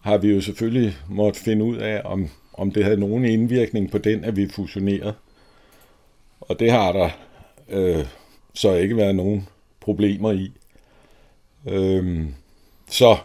[0.00, 3.98] har vi jo selvfølgelig måtte finde ud af, om, om det havde nogen indvirkning på
[3.98, 5.14] den, at vi fusionerede.
[6.40, 7.10] Og det har der
[7.68, 8.06] øh,
[8.54, 9.48] så ikke været nogen
[9.80, 10.52] problemer i.
[11.68, 12.26] Øh,
[12.90, 13.16] så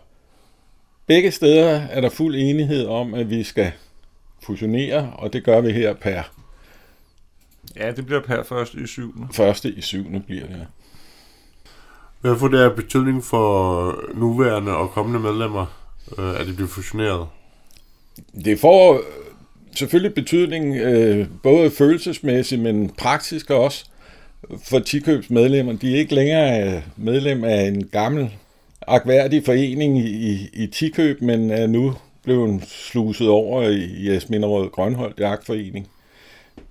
[1.07, 3.71] begge steder er der fuld enighed om, at vi skal
[4.43, 6.23] fusionere, og det gør vi her per...
[7.75, 9.27] Ja, det bliver per første i syvende.
[9.31, 10.65] Første i syvende bliver det, ja.
[12.21, 15.65] Hvad får det af betydning for nuværende og kommende medlemmer,
[16.17, 17.27] øh, at de bliver fusioneret?
[18.45, 19.01] Det får
[19.75, 23.85] selvfølgelig betydning, øh, både følelsesmæssigt, men praktisk også
[24.63, 25.73] for Tikøbs medlemmer.
[25.73, 28.33] De er ikke længere medlem af en gammel
[28.87, 35.87] akværdig forening i, i Tikøb, men er nu blevet sluset over i Esminderød Grønholdt Jagtforening.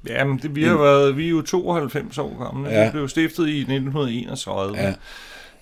[0.08, 2.70] Jamen, det, vi har været, vi er jo 92 år gamle.
[2.70, 2.84] Ja.
[2.84, 4.76] Vi blev stiftet i 1931.
[4.76, 4.94] Ja.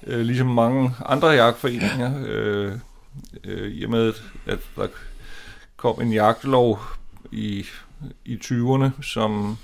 [0.07, 2.13] Øh, ligesom mange andre jagtforeninger.
[2.27, 2.73] Øh,
[3.45, 4.13] øh, I og med,
[4.47, 4.87] at der
[5.77, 6.81] kom en jagtlov
[7.33, 7.65] i,
[8.25, 9.59] i 20'erne, som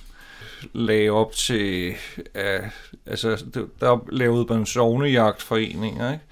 [0.73, 1.95] lagde op til,
[2.35, 2.69] uh,
[3.07, 3.45] altså
[3.81, 6.25] der lavede man sovnejagtforeninger, ikke?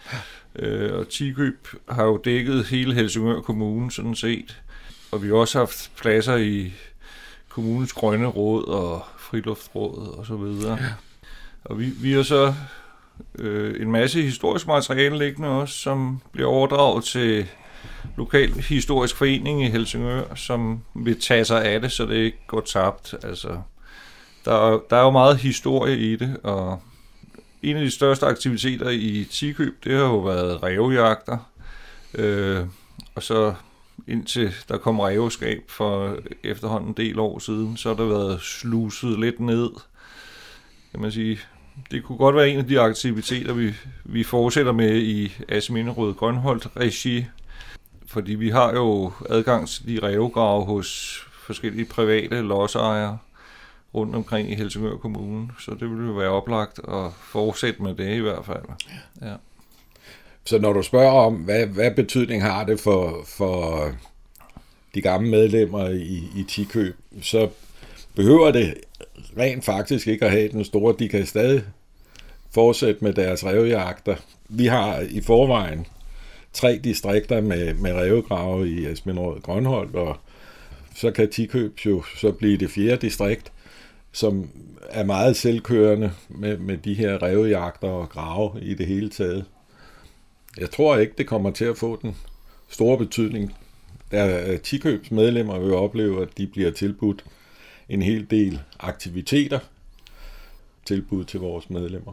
[0.58, 4.62] Øh, og Tikøb har jo dækket hele Helsingør Kommune sådan set.
[5.12, 6.72] Og vi har også haft pladser i
[7.48, 10.78] kommunens grønne råd og friluftsråd og så videre.
[10.80, 10.88] Ja.
[11.64, 12.54] Og vi, vi har så
[13.38, 17.46] øh, en masse historisk materiale liggende også, som bliver overdraget til
[18.16, 22.60] lokal historisk forening i Helsingør, som vil tage sig af det, så det ikke går
[22.60, 23.14] tabt.
[23.22, 23.48] Altså,
[24.48, 26.82] der, der er jo meget historie i det, og
[27.62, 31.38] en af de største aktiviteter i Tikøb, det har jo været revjagter.
[32.14, 32.66] Øh,
[33.14, 33.54] og så
[34.06, 39.20] indtil der kom revskab for efterhånden en del år siden, så har der været sluset
[39.20, 39.70] lidt ned.
[40.90, 41.38] Kan man sige,
[41.90, 46.68] det kunne godt være en af de aktiviteter, vi, vi fortsætter med i Asminderød Grønholdt
[46.76, 47.26] regi,
[48.06, 53.18] fordi vi har jo adgang til de revgrave hos forskellige private lodsejere
[53.94, 58.16] rundt omkring i Helsingør Kommune, så det vil jo være oplagt at fortsætte med det
[58.16, 58.62] i hvert fald.
[59.22, 59.34] Ja.
[60.44, 63.88] Så når du spørger om, hvad, hvad betydning har det for, for
[64.94, 67.48] de gamle medlemmer i, i Tikøb, så
[68.14, 68.74] behøver det
[69.38, 70.94] rent faktisk ikke at have den store.
[70.98, 71.62] De kan stadig
[72.50, 74.16] fortsætte med deres revjagter.
[74.48, 75.86] Vi har i forvejen
[76.52, 80.16] tre distrikter med, med revgrave i Esminderød Grønholdt, og
[80.94, 83.52] så kan Tikøb jo så blive det fjerde distrikt,
[84.12, 84.50] som
[84.90, 89.44] er meget selvkørende med, med de her revjagter og grave i det hele taget.
[90.58, 92.16] Jeg tror ikke, det kommer til at få den
[92.68, 93.56] store betydning.
[94.10, 97.24] Der Tikøbs medlemmer vil opleve, at de bliver tilbudt
[97.88, 99.58] en hel del aktiviteter
[100.86, 102.12] tilbud til vores medlemmer.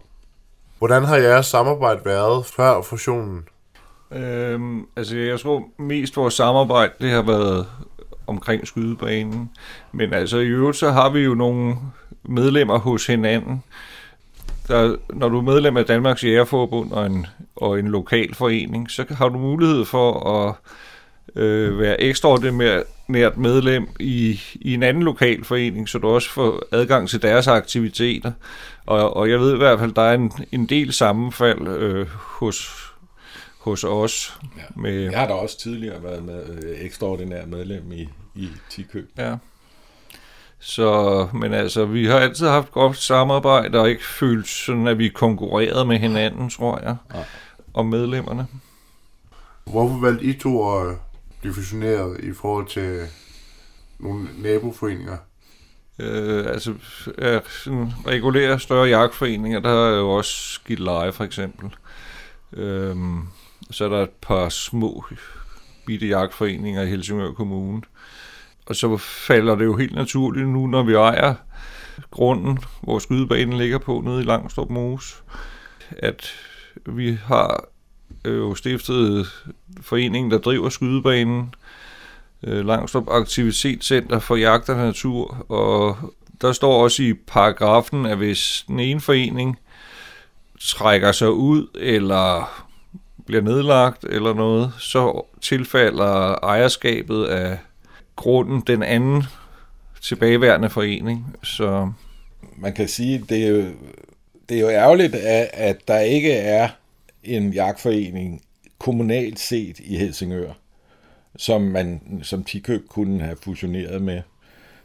[0.77, 3.47] Hvordan har jeres samarbejde været før fusionen?
[4.12, 7.67] Øhm, altså jeg tror mest vores samarbejde, det har været
[8.27, 9.49] omkring skydebanen.
[9.91, 11.75] Men altså i øvrigt, så har vi jo nogle
[12.23, 13.63] medlemmer hos hinanden.
[14.67, 19.05] Der, når du er medlem af Danmarks Jægerforbund og en, og en lokal forening, så
[19.09, 20.55] har du mulighed for at
[21.35, 27.09] øh, være ekstraordinært medlem i, i en anden lokal forening, så du også får adgang
[27.09, 28.31] til deres aktiviteter.
[28.85, 32.85] Og, og jeg ved i hvert fald, der er en, en del sammenfald øh, hos,
[33.65, 34.39] hos os.
[34.58, 34.62] Ja.
[34.75, 39.10] Med, jeg har da også tidligere været med, øh, ekstraordinær medlem i, i Tikøb.
[39.17, 39.36] Ja.
[40.60, 45.10] Så, men altså, vi har altid haft godt samarbejde, og ikke følt sådan, at vi
[45.10, 47.23] konkurrerede med hinanden, tror jeg, ja.
[47.73, 48.47] om medlemmerne.
[49.65, 50.95] Hvorfor valgte I to at
[51.41, 53.01] blive fusioneret i forhold til
[53.99, 55.17] nogle naboforeninger?
[55.99, 56.73] Øh, altså,
[57.21, 61.75] ja, sådan regulære større jagtforeninger, der er jo også Leje for eksempel.
[62.54, 63.28] Øhm,
[63.71, 65.06] så er der et par små
[65.86, 67.82] bitte jagtforeninger i Helsingør Kommune.
[68.65, 71.36] Og så falder det jo helt naturligt nu, når vi ejer
[72.12, 75.15] grunden, hvor skydebanen ligger på nede i Langstrup Mose,
[75.97, 76.34] at
[76.86, 77.65] vi har
[78.25, 79.28] øh, jo stiftet
[79.82, 81.56] foreningen, der driver skydebanen,
[82.43, 85.97] øh, Langstrup Aktivitetscenter for Jagt og Natur, og
[86.41, 89.60] der står også i paragrafen, at hvis den ene forening
[90.62, 92.64] trækker sig ud, eller
[93.25, 97.57] bliver nedlagt eller noget, så tilfalder ejerskabet af
[98.15, 99.23] grunden den anden
[100.01, 101.35] tilbageværende forening.
[101.43, 101.91] Så
[102.57, 103.63] man kan sige, det er jo,
[104.49, 106.69] det er jo ærgerligt, at, at der ikke er
[107.23, 108.41] en jagtforening
[108.79, 110.51] kommunalt set i Helsingør,
[111.38, 114.21] som man som Tikøb kunne have fusioneret med.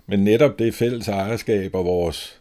[0.07, 2.41] Men netop det fælles ejerskab og vores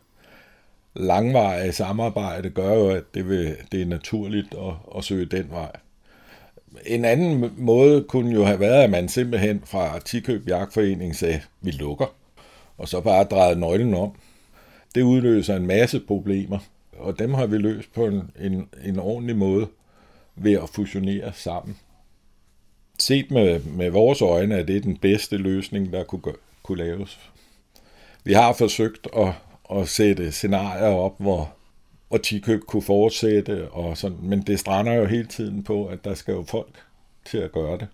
[0.95, 5.71] langvarige samarbejde gør jo, at det, vil, det er naturligt at, at søge den vej.
[6.85, 11.71] En anden måde kunne jo have været, at man simpelthen fra Tikøb Jagtforening sagde, vi
[11.71, 12.15] lukker,
[12.77, 14.11] og så bare drejede nøglen om.
[14.95, 16.59] Det udløser en masse problemer,
[16.97, 19.67] og dem har vi løst på en, en, en ordentlig måde
[20.35, 21.77] ved at fusionere sammen.
[22.99, 27.19] Set med, med vores øjne er det den bedste løsning, der kunne, kunne laves.
[28.23, 29.33] Vi har forsøgt at,
[29.71, 31.53] at sætte scenarier op, hvor,
[32.09, 36.13] hvor Tikøb kunne fortsætte, og sådan, men det strander jo hele tiden på, at der
[36.13, 36.83] skal jo folk
[37.25, 37.87] til at gøre det.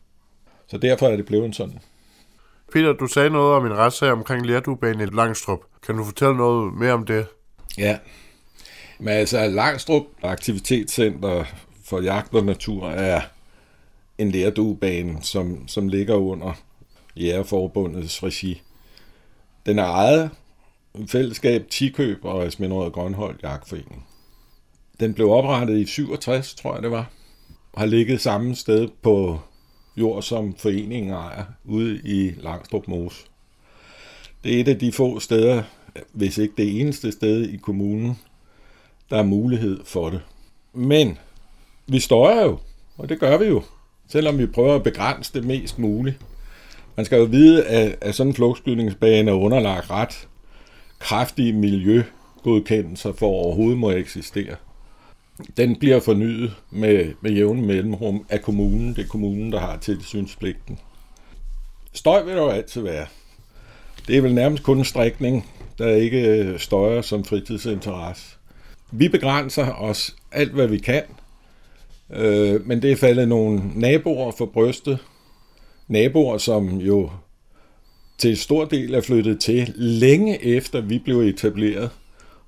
[0.67, 1.79] Så derfor er det blevet sådan.
[2.73, 5.59] Peter, du sagde noget om en retssag omkring Lærdubanen i Langstrup.
[5.85, 7.25] Kan du fortælle noget mere om det?
[7.77, 7.97] Ja,
[8.99, 11.43] men altså Langstrup Aktivitetscenter
[11.83, 13.21] for Jagt og Natur er
[14.17, 16.53] en lærduebane, som, som ligger under
[17.15, 18.61] Jægerforbundets regi.
[19.65, 20.29] Den er ejet
[21.07, 24.05] fællesskab Tikøb og Esminderød Grønhold Jagtforening.
[24.99, 27.11] Den blev oprettet i 67, tror jeg det var,
[27.73, 29.39] og har ligget samme sted på
[29.97, 33.25] jord, som foreningen ejer, ude i Langstrup Mose.
[34.43, 35.63] Det er et af de få steder,
[36.13, 38.19] hvis ikke det eneste sted i kommunen,
[39.09, 40.21] der er mulighed for det.
[40.73, 41.17] Men
[41.87, 42.57] vi støjer jo,
[42.97, 43.63] og det gør vi jo,
[44.07, 46.17] selvom vi prøver at begrænse det mest muligt.
[46.95, 50.27] Man skal jo vide, at, at sådan en flugtskydningsbane er underlagt ret
[50.99, 54.55] kraftige miljøgodkendelser for overhovedet må eksistere.
[55.57, 58.95] Den bliver fornyet med, med jævne mellemrum af kommunen.
[58.95, 60.79] Det er kommunen, der har tilsynspligten.
[61.93, 63.05] Støj vil der jo altid være.
[64.07, 68.37] Det er vel nærmest kun en strækning, der ikke øh, støjer som fritidsinteresse.
[68.91, 71.03] Vi begrænser os alt, hvad vi kan,
[72.09, 74.99] øh, men det er faldet nogle naboer for brystet.
[75.87, 77.09] Naboer, som jo
[78.17, 81.89] til stor del er flyttet til længe efter vi blev etableret,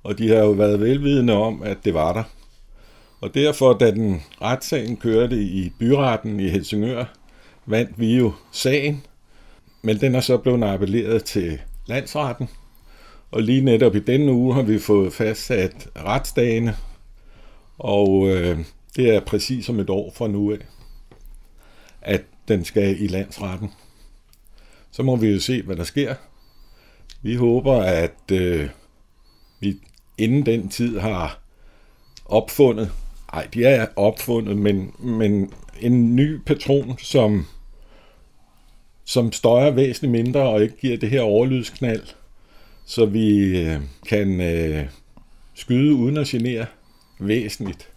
[0.03, 2.23] og de har jo været velvidende om, at det var der.
[3.21, 7.05] Og derfor, da den retssagen kørte i byretten i Helsingør,
[7.65, 9.05] vandt vi jo sagen,
[9.81, 12.49] men den er så blevet appelleret til landsretten.
[13.31, 16.75] Og lige netop i denne uge har vi fået fastsat retsdagene,
[17.77, 18.59] og øh,
[18.95, 20.57] det er præcis om et år fra nu af,
[22.01, 23.71] at den skal i landsretten.
[24.97, 26.15] Så må vi jo se, hvad der sker.
[27.21, 28.69] Vi håber, at øh,
[29.59, 29.75] vi
[30.17, 31.39] inden den tid har
[32.25, 32.91] opfundet,
[33.33, 37.45] nej, de er opfundet, men, men en ny patron, som,
[39.05, 42.03] som støjer væsentligt mindre og ikke giver det her overlydsknald,
[42.85, 44.85] så vi øh, kan øh,
[45.53, 46.65] skyde uden at genere
[47.19, 47.89] væsentligt,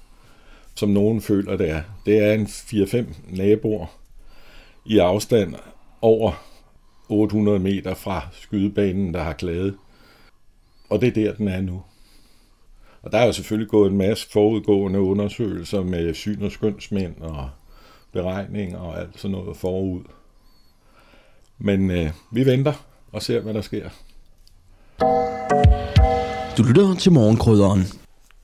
[0.74, 1.82] som nogen føler det er.
[2.06, 3.04] Det er en 4-5
[3.36, 3.86] naboer
[4.86, 5.54] i afstand
[6.02, 6.49] over
[7.10, 9.76] 800 meter fra skydebanen, der har klaget.
[10.90, 11.82] Og det er der, den er nu.
[13.02, 17.50] Og der er jo selvfølgelig gået en masse forudgående undersøgelser med syn- og skønsmænd og
[18.12, 20.00] beregninger og alt sådan noget forud.
[21.58, 22.72] Men øh, vi venter
[23.12, 23.88] og ser, hvad der sker.
[26.58, 27.82] Du lytter til morgenkrydderen.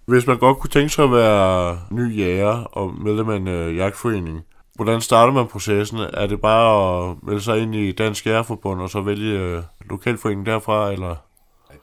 [0.07, 3.77] Hvis man godt kunne tænke sig at være ny jæger og medlem af en øh,
[3.77, 4.45] jagtforening,
[4.77, 5.99] hvordan starter man processen?
[5.99, 10.47] Er det bare at melde sig ind i Dansk Jægerforbund og så vælge øh, lokalforeningen
[10.47, 11.17] derfra, eller?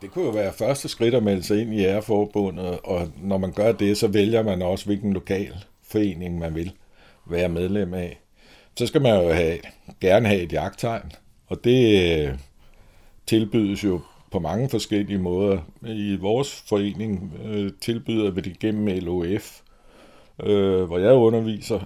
[0.01, 3.51] Det kunne jo være første skridt at melde sig ind i Jægerforbundet, og når man
[3.51, 5.53] gør det, så vælger man også, hvilken lokal
[5.91, 6.71] forening man vil
[7.25, 8.19] være medlem af.
[8.75, 9.57] Så skal man jo have,
[10.01, 11.11] gerne have et jagttegn,
[11.47, 12.33] og det øh,
[13.27, 15.57] tilbydes jo på mange forskellige måder.
[15.87, 19.61] I vores forening øh, tilbyder vi det gennem LOF,
[20.43, 21.79] øh, hvor jeg underviser,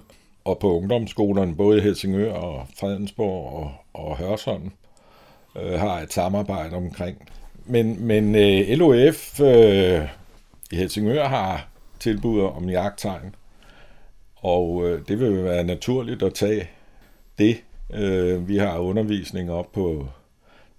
[0.47, 4.71] og på ungdomsskolerne, både i Helsingør og Fredensborg og, og Hørsholm.
[5.55, 7.29] øh, har et samarbejde omkring.
[7.65, 10.01] Men, men øh, LOF øh,
[10.71, 11.67] i Helsingør har
[11.99, 13.35] tilbud om jagttegn,
[14.35, 16.67] og øh, det vil være naturligt at tage
[17.37, 17.57] det.
[17.93, 20.07] Øh, vi har undervisning op på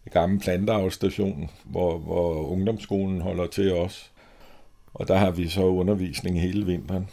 [0.05, 4.11] det gamle planteafstation, hvor, hvor ungdomsskolen holder til os.
[4.95, 7.09] Og der har vi så undervisning hele vinteren.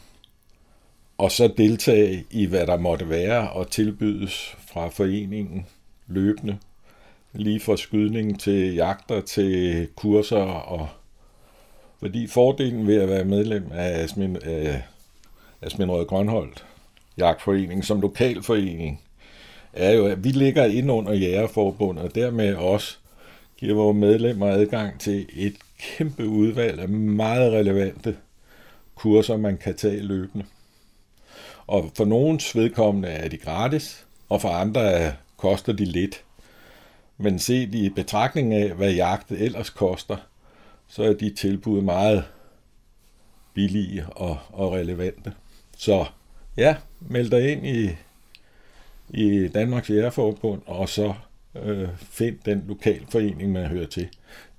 [1.17, 5.65] Og så deltage i, hvad der måtte være og tilbydes fra foreningen
[6.07, 6.57] løbende.
[7.33, 10.43] Lige fra skydning til jagter til kurser.
[10.45, 10.87] Og
[11.99, 14.81] fordi fordelen ved at være medlem af Asmin, af
[15.61, 16.65] Asmin Grønholdt
[17.17, 19.01] Jagtforening som lokalforening,
[19.73, 22.97] er jo, at vi ligger ind under Jægerforbundet, og dermed også
[23.57, 28.17] giver vores medlemmer adgang til et kæmpe udvalg af meget relevante
[28.95, 30.45] kurser, man kan tage løbende.
[31.67, 36.23] Og for nogens vedkommende er de gratis, og for andre koster de lidt.
[37.17, 40.17] Men set i betragtning af, hvad jagtet ellers koster,
[40.87, 42.23] så er de tilbud meget
[43.53, 45.33] billige og, og relevante.
[45.77, 46.05] Så
[46.57, 47.89] ja, meld dig ind i,
[49.09, 51.13] i Danmarks Jægerforbund, og så
[51.55, 54.07] øh, find den lokalforening, man hører til.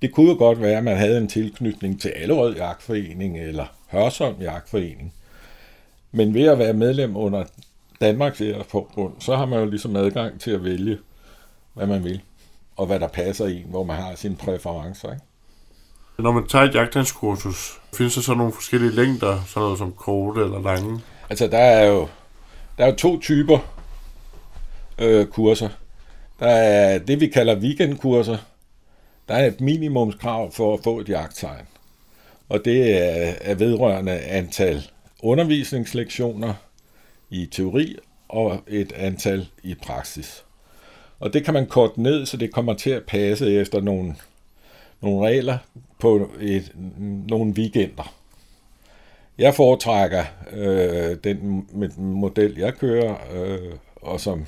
[0.01, 4.41] Det kunne jo godt være, at man havde en tilknytning til Allerød Jagtforening eller Hørsholm
[4.41, 5.13] Jagtforening.
[6.11, 7.43] Men ved at være medlem under
[8.01, 10.97] Danmarks Jægerforbund, så har man jo ligesom adgang til at vælge,
[11.73, 12.21] hvad man vil,
[12.75, 15.11] og hvad der passer i, hvor man har sine præferencer.
[15.11, 15.23] Ikke?
[16.19, 20.41] Når man tager et jagtdanskursus, findes der så nogle forskellige længder, sådan noget som korte
[20.41, 21.01] eller lange?
[21.29, 22.07] Altså, der er jo,
[22.77, 23.59] der er jo to typer
[24.99, 25.69] øh, kurser.
[26.39, 28.37] Der er det, vi kalder weekendkurser.
[29.27, 31.65] Der er et minimumskrav for at få et jagttegn.
[32.49, 34.89] Og det er, er vedrørende antal
[35.23, 36.53] undervisningslektioner
[37.29, 37.95] i teori
[38.29, 40.43] og et antal i praksis.
[41.19, 44.15] Og det kan man korte ned, så det kommer til at passe efter nogle,
[45.01, 45.57] nogle regler
[45.99, 46.71] på et,
[47.27, 48.13] nogle weekender.
[49.37, 54.45] Jeg foretrækker øh, den model, jeg kører, øh, og som,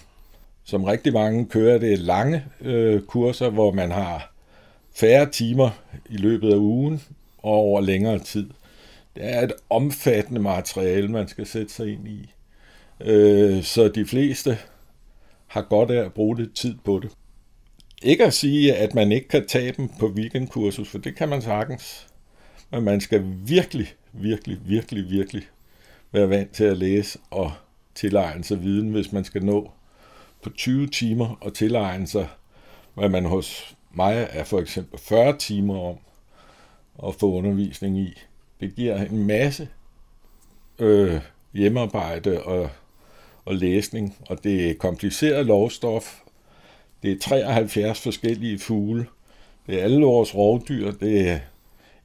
[0.63, 4.33] som rigtig mange kører, det er lange øh, kurser, hvor man har
[4.95, 5.69] færre timer
[6.09, 7.01] i løbet af ugen
[7.37, 8.49] og over længere tid.
[9.19, 12.33] Det er et omfattende materiale, man skal sætte sig ind i.
[13.01, 14.57] Øh, så de fleste
[15.47, 17.11] har godt af at bruge lidt tid på det.
[18.03, 21.41] Ikke at sige, at man ikke kan tage dem på weekendkursus, for det kan man
[21.41, 22.07] sagtens.
[22.71, 25.43] Men man skal virkelig, virkelig, virkelig, virkelig
[26.11, 27.51] være vant til at læse og
[27.95, 29.71] tilegne sig viden, hvis man skal nå
[30.43, 32.27] på 20 timer og tilegne sig,
[32.93, 35.97] hvad man hos mig er for eksempel 40 timer om
[37.07, 38.13] at få undervisning i.
[38.59, 39.69] Det giver en masse
[40.79, 41.21] øh,
[41.53, 42.69] hjemmearbejde og,
[43.45, 46.19] og læsning, og det er kompliceret lovstof.
[47.03, 49.05] Det er 73 forskellige fugle.
[49.67, 50.91] Det er alle vores rovdyr.
[50.91, 51.39] Det er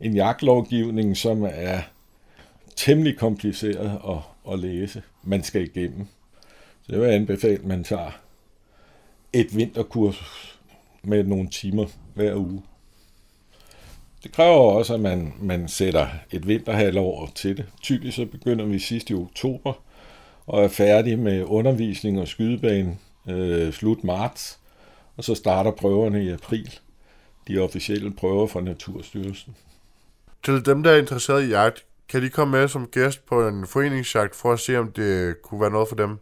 [0.01, 1.81] en jagtlovgivning, som er
[2.77, 5.03] temmelig kompliceret at, at læse.
[5.23, 6.07] Man skal igennem.
[6.83, 8.11] Så det vil anbefale, at man tager
[9.33, 10.23] et vinterkurs
[11.03, 12.63] med nogle timer hver uge.
[14.25, 17.65] Det kræver også, at man, man sætter et vinterhalvår til det.
[17.83, 19.73] Typisk så begynder vi sidst i oktober
[20.47, 22.97] og er færdige med undervisning og skydebane
[23.29, 24.59] øh, slut marts,
[25.17, 26.79] og så starter prøverne i april.
[27.49, 29.57] De officielle prøver fra Naturstyrelsen.
[30.45, 33.67] Til dem, der er interesseret i jagt, kan de komme med som gæst på en
[33.67, 36.19] foreningsjagt for at se, om det kunne være noget for dem?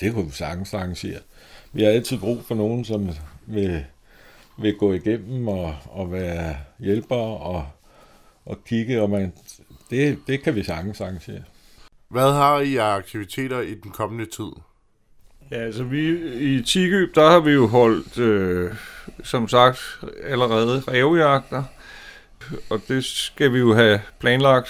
[0.00, 1.18] Det kunne vi sagtens arrangere.
[1.72, 3.10] Vi har altid brug for nogen, som
[3.46, 3.84] vil
[4.58, 7.66] vil gå igennem og, og være hjælper og,
[8.46, 9.32] og kigge, og man,
[9.90, 11.42] det, det kan vi sagtens arrangere.
[12.08, 14.52] Hvad har I af aktiviteter i den kommende tid?
[15.50, 18.74] Ja, altså vi i Tigøb, der har vi jo holdt, øh,
[19.24, 21.64] som sagt, allerede revjagter,
[22.70, 24.68] og det skal vi jo have planlagt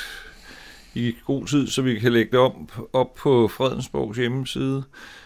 [0.94, 2.54] i god tid, så vi kan lægge det op,
[2.92, 4.84] op på Fredensborgs hjemmeside.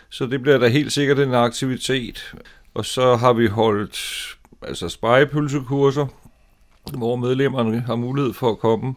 [0.08, 2.34] Så det bliver da helt sikkert en aktivitet.
[2.74, 3.96] Og så har vi holdt
[4.62, 6.06] altså spejepølsekurser,
[6.96, 8.94] hvor medlemmerne har mulighed for at komme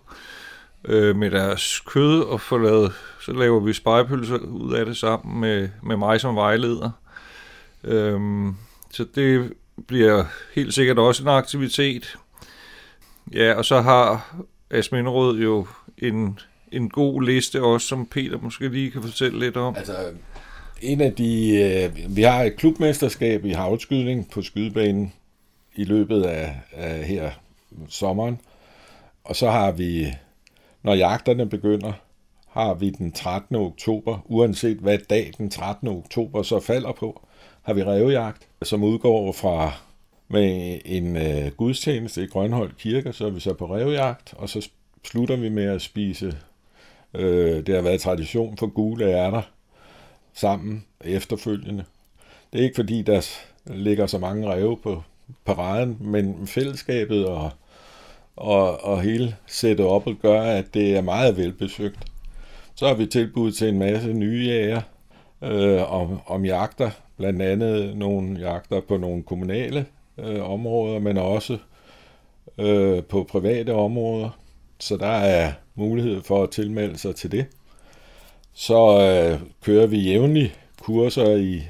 [0.85, 5.39] øh, med deres kød og få lavet, så laver vi spejepølser ud af det sammen
[5.39, 6.91] med, med mig som vejleder.
[7.83, 8.55] Øhm,
[8.91, 9.53] så det
[9.87, 10.23] bliver
[10.55, 12.17] helt sikkert også en aktivitet.
[13.33, 14.35] Ja, og så har
[14.69, 16.39] Asminderød jo en,
[16.71, 19.75] en god liste også, som Peter måske lige kan fortælle lidt om.
[19.75, 19.95] Altså,
[20.81, 21.59] en af de...
[21.95, 25.13] Øh, vi har et klubmesterskab i havskydning på skydebanen
[25.75, 27.31] i løbet af, af her
[27.89, 28.39] sommeren.
[29.23, 30.13] Og så har vi,
[30.83, 31.93] når jagterne begynder,
[32.49, 33.55] har vi den 13.
[33.55, 35.87] oktober, uanset hvad dag den 13.
[35.87, 37.21] oktober så falder på,
[37.61, 39.71] har vi revjagt, som udgår fra
[40.27, 44.69] med en øh, gudstjeneste i Grønhold Kirke, så er vi så på revjagt, og så
[45.03, 46.37] slutter vi med at spise,
[47.13, 49.41] øh, det har været tradition for gule ærter,
[50.33, 51.83] sammen efterfølgende.
[52.53, 53.21] Det er ikke fordi, der
[53.65, 55.03] ligger så mange ræve på
[55.45, 57.49] paraden, men fællesskabet og,
[58.35, 61.99] og, og hele setup'et gør, at det er meget velbesøgt.
[62.75, 64.81] Så har vi tilbudt til en masse nye jæger
[65.41, 69.85] øh, om, om jagter, blandt andet nogle jagter på nogle kommunale
[70.17, 71.57] øh, områder, men også
[72.57, 74.29] øh, på private områder.
[74.79, 77.45] Så der er mulighed for at tilmelde sig til det.
[78.53, 81.61] Så øh, kører vi jævnligt kurser i,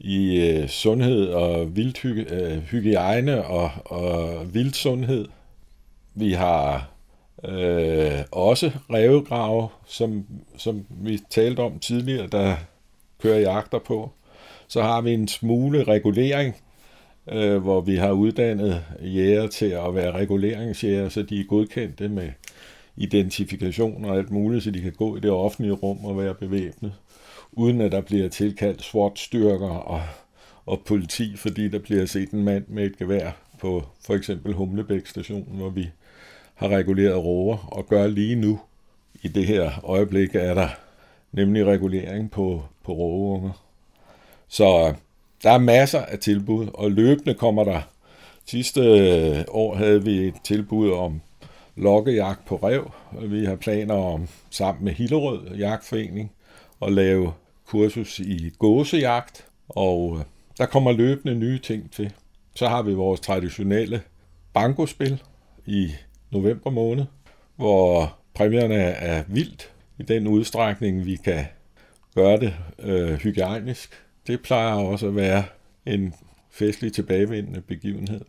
[0.00, 5.28] i øh, sundhed og vildhygiejne øh, og, og vildsundhed.
[6.14, 6.90] Vi har
[7.44, 10.26] øh, også revegrave, som,
[10.56, 12.56] som vi talte om tidligere, der
[13.22, 14.10] kører jagter på.
[14.68, 16.54] Så har vi en smule regulering,
[17.28, 22.28] øh, hvor vi har uddannet jæger til at være reguleringsjæger, så de er godkendte med
[22.96, 26.92] identifikation og alt muligt, så de kan gå i det offentlige rum og være bevæbnet,
[27.56, 30.02] uden at der bliver tilkaldt SWAT-styrker og,
[30.66, 33.30] og politi, fordi der bliver set en mand med et gevær
[33.60, 35.90] på for eksempel Humlebæk station, hvor vi
[36.54, 38.60] har reguleret roer og gør lige nu.
[39.22, 40.68] I det her øjeblik er der
[41.32, 43.62] nemlig regulering på, på rågeunger.
[44.48, 44.94] Så øh,
[45.42, 47.80] der er masser af tilbud, og løbende kommer der.
[48.46, 51.20] Sidste øh, år havde vi et tilbud om
[51.76, 52.90] lokkejagt på rev.
[53.22, 56.32] Vi har planer om sammen med Hillerød Jagtforening
[56.82, 57.32] at lave
[57.66, 60.24] kursus i gåsejagt, og øh,
[60.58, 62.12] der kommer løbende nye ting til.
[62.54, 64.02] Så har vi vores traditionelle
[64.54, 65.22] bankospil
[65.66, 65.90] i
[66.30, 67.04] november måned,
[67.56, 71.44] hvor præmierne er vildt i den udstrækning, vi kan
[72.14, 73.90] gøre det øh, hygiejnisk.
[74.26, 75.44] Det plejer også at være
[75.86, 76.14] en
[76.50, 78.20] festlig tilbagevendende begivenhed.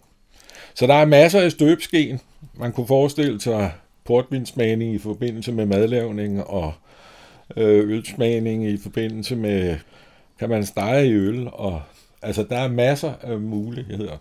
[0.73, 2.19] Så der er masser af støbsken.
[2.53, 3.71] Man kunne forestille sig
[4.05, 6.73] portvinsmagning i forbindelse med madlavning og
[7.57, 9.77] ølsmagning i forbindelse med,
[10.39, 11.49] kan man stege i øl.
[11.51, 11.81] Og,
[12.21, 14.17] altså, der er masser af muligheder.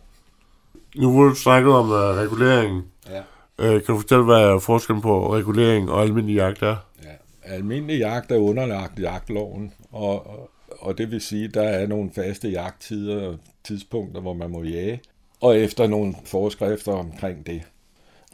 [0.97, 2.85] Nu hvor du snakket om uh, regulering.
[3.11, 3.20] Ja.
[3.59, 6.77] Uh, kan du fortælle, hvad forskellen på regulering og almindelig jagt er?
[7.05, 12.11] Ja, almindelig jagt er underlagt jagtloven, og, og det vil sige, at der er nogle
[12.14, 15.01] faste jagttider og tidspunkter, hvor man må jage
[15.41, 17.62] og efter nogle forskrifter omkring det.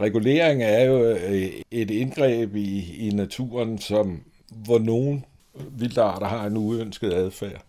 [0.01, 4.21] Regulering er jo øh, et indgreb i, i naturen, som,
[4.65, 5.23] hvor nogle
[5.71, 7.63] vildarter har en uønsket adfærd.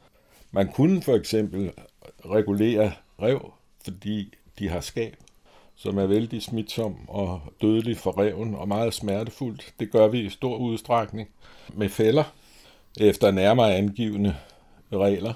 [0.52, 1.72] Man kunne for eksempel
[2.26, 3.52] regulere rev,
[3.86, 5.16] fordi de har skab,
[5.76, 9.74] som er vældig smitsom og dødelig for reven og meget smertefuldt.
[9.80, 11.30] Det gør vi i stor udstrækning
[11.74, 12.24] med fælder
[13.00, 14.36] efter nærmere angivende
[14.94, 15.34] regler.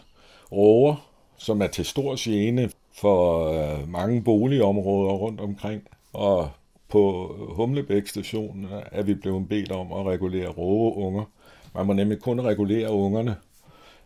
[0.51, 5.83] Råger, som er til stor gene for øh, mange boligområder rundt omkring.
[6.13, 6.49] Og
[6.89, 11.23] på Humlebæk stationen er vi blevet bedt om at regulere rågeunger.
[11.77, 13.35] Man må nemlig kun regulere ungerne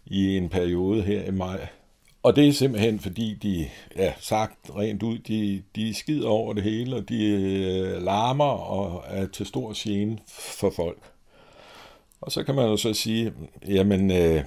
[0.06, 1.68] i en periode her i maj.
[2.24, 6.64] Og det er simpelthen fordi, de, ja, sagt rent ud, de, de skider over det
[6.64, 11.12] hele, og de øh, larmer og er til stor gene for folk.
[12.22, 13.34] Og så kan man jo så sige,
[13.68, 14.44] jamen, øh,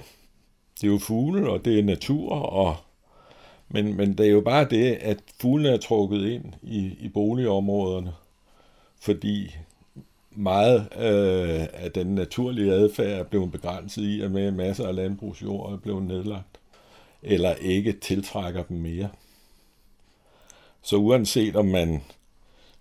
[0.81, 2.77] det er jo fugle, og det er natur, og
[3.68, 8.12] men, men det er jo bare det, at fuglene er trukket ind i, i boligområderne,
[9.01, 9.57] fordi
[10.35, 15.72] meget øh, af den naturlige adfærd er blevet begrænset i, at med masser af landbrugsjord
[15.72, 16.59] er blevet nedlagt,
[17.22, 19.09] eller ikke tiltrækker dem mere.
[20.82, 22.03] Så uanset om man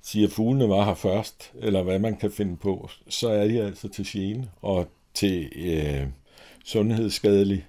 [0.02, 3.62] siger, at fuglene var her først, eller hvad man kan finde på, så er de
[3.62, 6.08] altså til gene og til øh,
[6.66, 7.66] sundhedsskadelig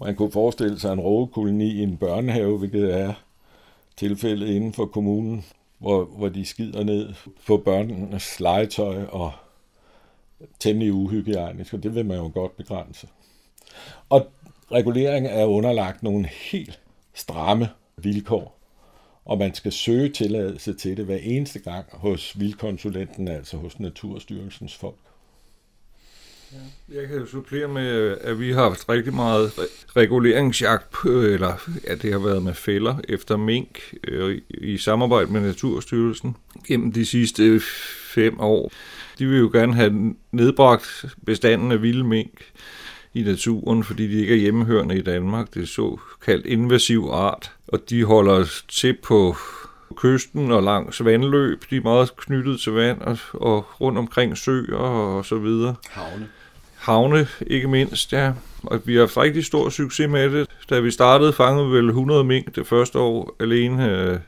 [0.00, 3.14] man kunne forestille sig en rågekoloni i en børnehave, hvilket er
[3.96, 5.44] tilfældet inden for kommunen,
[5.80, 7.14] hvor, hvor de skider ned
[7.46, 9.32] på børnenes legetøj og
[10.58, 13.08] temmelig uhygiejnisk, og det vil man jo godt begrænse.
[14.08, 14.26] Og
[14.72, 16.80] regulering er underlagt nogle helt
[17.14, 18.58] stramme vilkår,
[19.24, 24.76] og man skal søge tilladelse til det hver eneste gang hos vildkonsulenten, altså hos Naturstyrelsens
[24.76, 25.09] folk.
[26.94, 29.52] Jeg kan jo supplere med, at vi har haft rigtig meget
[29.96, 35.40] reguleringsjagt, på, eller ja, det har været med fælder efter mink øh, i samarbejde med
[35.40, 36.36] Naturstyrelsen
[36.66, 37.60] gennem de sidste
[38.14, 38.72] fem år.
[39.18, 42.52] De vil jo gerne have nedbragt bestanden af vilde mink
[43.14, 45.54] i naturen, fordi de ikke er hjemmehørende i Danmark.
[45.54, 49.36] Det er såkaldt invasiv art, og de holder til på
[49.96, 51.64] kysten og langs vandløb.
[51.70, 55.74] De er meget knyttet til vand og, og rundt omkring søer og så videre.
[55.90, 56.28] Havne
[56.80, 58.32] havne, ikke mindst, ja.
[58.62, 60.48] Og vi har haft rigtig stor succes med det.
[60.70, 64.18] Da vi startede, fangede vi vel 100 mink det første år alene øh,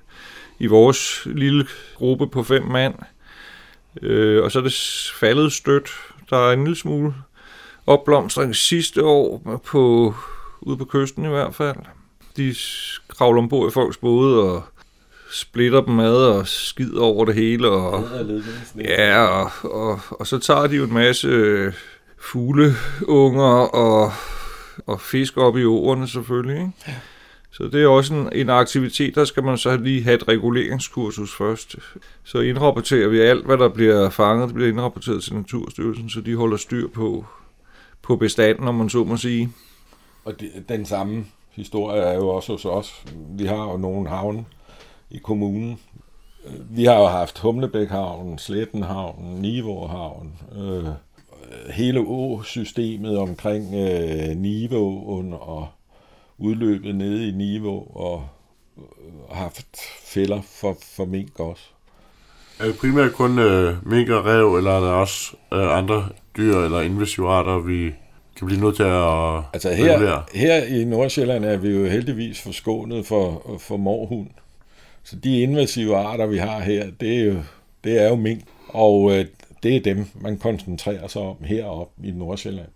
[0.59, 2.95] i vores lille gruppe på fem mand.
[4.03, 4.75] Øh, og så er det
[5.21, 5.91] faldet stødt.
[6.31, 7.15] Der er en lille smule
[7.87, 10.15] opblomstring sidste år på,
[10.61, 11.77] ude på kysten i hvert fald.
[12.37, 12.55] De
[13.09, 14.63] kravler ombord i folks både og
[15.33, 17.69] splitter dem ad og skider over det hele.
[17.69, 18.05] Og,
[18.79, 21.29] ja, og, og, og så tager de jo en masse
[22.23, 24.12] fugleunger og,
[24.87, 26.57] og fisk op i åerne selvfølgelig.
[26.57, 26.73] Ikke?
[26.89, 26.95] Ja.
[27.51, 31.35] Så det er også en, en aktivitet, der skal man så lige have et reguleringskursus
[31.37, 31.77] først.
[32.25, 36.37] Så indrapporterer vi alt, hvad der bliver fanget, det bliver indrapporteret til Naturstyrelsen, så de
[36.37, 37.25] holder styr på,
[38.03, 39.51] på bestanden, om man så må sige.
[40.25, 43.05] Og det, den samme historie er jo også hos os.
[43.39, 44.45] Vi har jo nogle havne
[45.11, 45.79] i kommunen.
[46.70, 50.85] Vi har jo haft Humlebækhavnen, Slettenhavnen, Niveauhavn, øh,
[51.70, 55.68] hele å-systemet omkring øh, Niveauen og
[56.38, 58.26] udløbet nede i Niveau og
[58.78, 61.62] øh, haft fælder for, for mink også.
[62.61, 66.57] Er det primært kun øh, mink og rev, eller er der også øh, andre dyr
[66.57, 67.93] eller invasive arter, vi
[68.36, 73.07] kan blive nødt til at Altså her, her i Nordsjælland er vi jo heldigvis forskånet
[73.07, 74.26] for, for morhund.
[75.05, 77.36] Så de invasive arter, vi har her, det er jo,
[77.84, 78.40] det er jo mink.
[78.68, 79.26] Og øh,
[79.63, 82.69] det er dem, man koncentrerer sig om heroppe i Nordsjælland.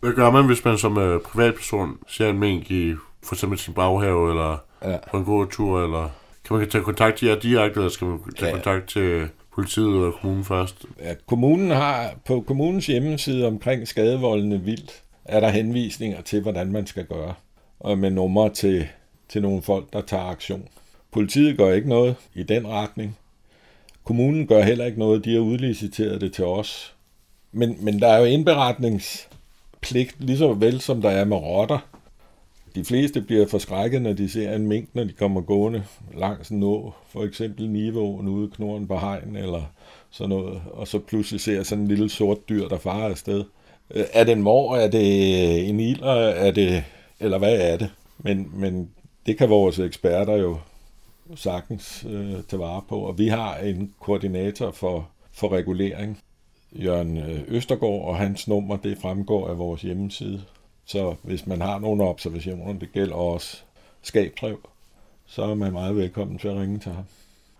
[0.00, 3.74] Hvad gør man, hvis man som uh, privatperson ser en mink i for eksempel sin
[3.74, 4.96] baghave, eller ja.
[5.10, 6.08] på en god tur, eller
[6.44, 8.54] kan man tage kontakt til jer direkte, eller skal man tage ja.
[8.54, 10.84] kontakt til politiet eller kommunen først?
[11.00, 16.86] Ja, kommunen har på kommunens hjemmeside omkring skadevoldende vildt, er der henvisninger til, hvordan man
[16.86, 17.34] skal gøre,
[17.80, 18.88] og med numre til,
[19.28, 20.68] til nogle folk, der tager aktion.
[21.12, 23.18] Politiet gør ikke noget i den retning.
[24.04, 26.94] Kommunen gør heller ikke noget, de har udliciteret det til os.
[27.52, 31.78] Men, men der er jo indberetningspligt, lige så vel som der er med rotter.
[32.74, 35.84] De fleste bliver forskrækket, når de ser en mink, når de kommer gående
[36.14, 39.62] langs en å, for eksempel Niveåen ude i knoren på hegn, eller
[40.10, 43.44] sådan noget, og så pludselig ser sådan en lille sort dyr, der farer afsted.
[43.94, 44.76] Øh, er det en mor?
[44.76, 46.14] Er det en ilder?
[46.14, 46.84] Er det,
[47.20, 47.90] eller hvad er det?
[48.18, 48.90] Men, men
[49.26, 50.58] det kan vores eksperter jo
[51.34, 52.96] sagtens øh, til vare på.
[52.96, 56.18] Og vi har en koordinator for, for regulering,
[56.72, 60.42] Jørgen øh, Østergaard, og hans nummer det fremgår af vores hjemmeside.
[60.84, 63.62] Så hvis man har nogle observationer, det gælder også
[64.02, 64.58] skabdrev,
[65.26, 67.04] så er man meget velkommen til at ringe til ham.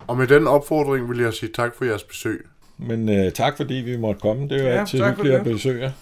[0.07, 2.47] Og med den opfordring vil jeg sige tak for jeres besøg.
[2.79, 4.49] Men øh, tak fordi vi måtte komme.
[4.49, 5.93] Det er jo ja, altid hyggeligt at besøge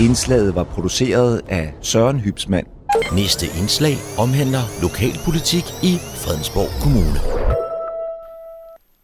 [0.00, 2.66] Indslaget var produceret af Søren Hybsmand
[3.14, 5.92] Næste indslag omhandler lokalpolitik i
[6.22, 7.18] Fredensborg Kommune.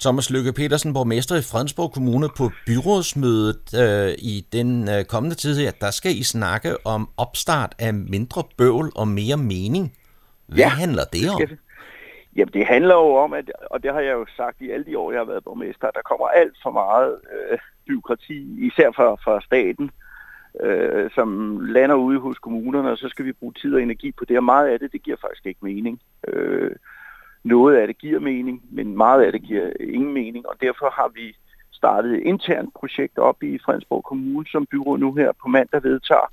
[0.01, 5.55] Thomas Lykke Petersen, borgmester i Fredensborg Kommune på byrådsmødet øh, i den øh, kommende tid
[5.63, 9.85] her, der skal I snakke om opstart af mindre bøvl og mere mening.
[10.47, 11.39] Hvad ja, handler det om?
[11.41, 11.59] Det
[12.37, 14.99] Jamen det handler jo om, at, og det har jeg jo sagt i alle de
[14.99, 19.15] år, jeg har været borgmester, at der kommer alt for meget øh, byråkrati, især fra,
[19.25, 19.91] fra staten,
[20.63, 24.25] øh, som lander ude hos kommunerne, og så skal vi bruge tid og energi på
[24.25, 26.01] det, og meget af det, det giver faktisk ikke mening.
[26.29, 26.71] Øh,
[27.45, 31.11] noget af det giver mening, men meget af det giver ingen mening, og derfor har
[31.15, 31.37] vi
[31.73, 36.33] startet et internt projekt op i Fredensborg Kommune, som byrådet nu her på mandag vedtager,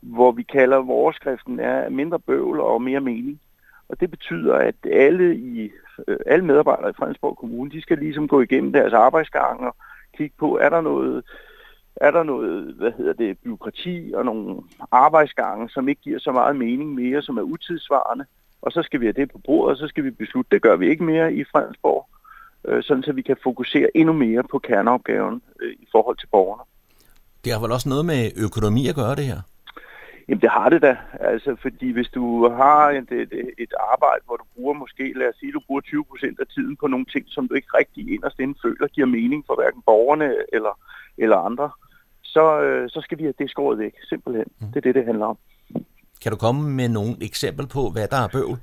[0.00, 3.40] hvor vi kalder overskriften er mindre bøvl og mere mening.
[3.88, 5.70] Og det betyder, at alle, i,
[6.08, 9.76] øh, alle medarbejdere i Fredensborg Kommune, de skal ligesom gå igennem deres arbejdsgang og
[10.16, 11.24] kigge på, er der noget
[11.96, 14.56] er der noget, hvad hedder det, byråkrati og nogle
[14.90, 18.24] arbejdsgange, som ikke giver så meget mening mere, som er utidsvarende.
[18.62, 20.76] Og så skal vi have det på bordet, og så skal vi beslutte, det gør
[20.76, 22.08] vi ikke mere i Fredensborg,
[22.68, 26.62] øh, sådan så vi kan fokusere endnu mere på kerneopgaven øh, i forhold til borgerne.
[27.44, 29.40] Det har vel også noget med økonomi at gøre det her?
[30.28, 34.36] Jamen det har det da, altså fordi hvis du har et, et, et arbejde, hvor
[34.36, 37.48] du bruger måske, lad os sige, du bruger 20% af tiden på nogle ting, som
[37.48, 40.78] du ikke rigtig inderst inde føler giver mening for hverken borgerne eller,
[41.20, 41.70] eller andre,
[42.22, 44.46] så, øh, så skal vi have det skåret væk, simpelthen.
[44.60, 44.66] Mm.
[44.66, 45.38] Det er det, det handler om.
[46.22, 48.58] Kan du komme med nogle eksempel på, hvad der er bøvl?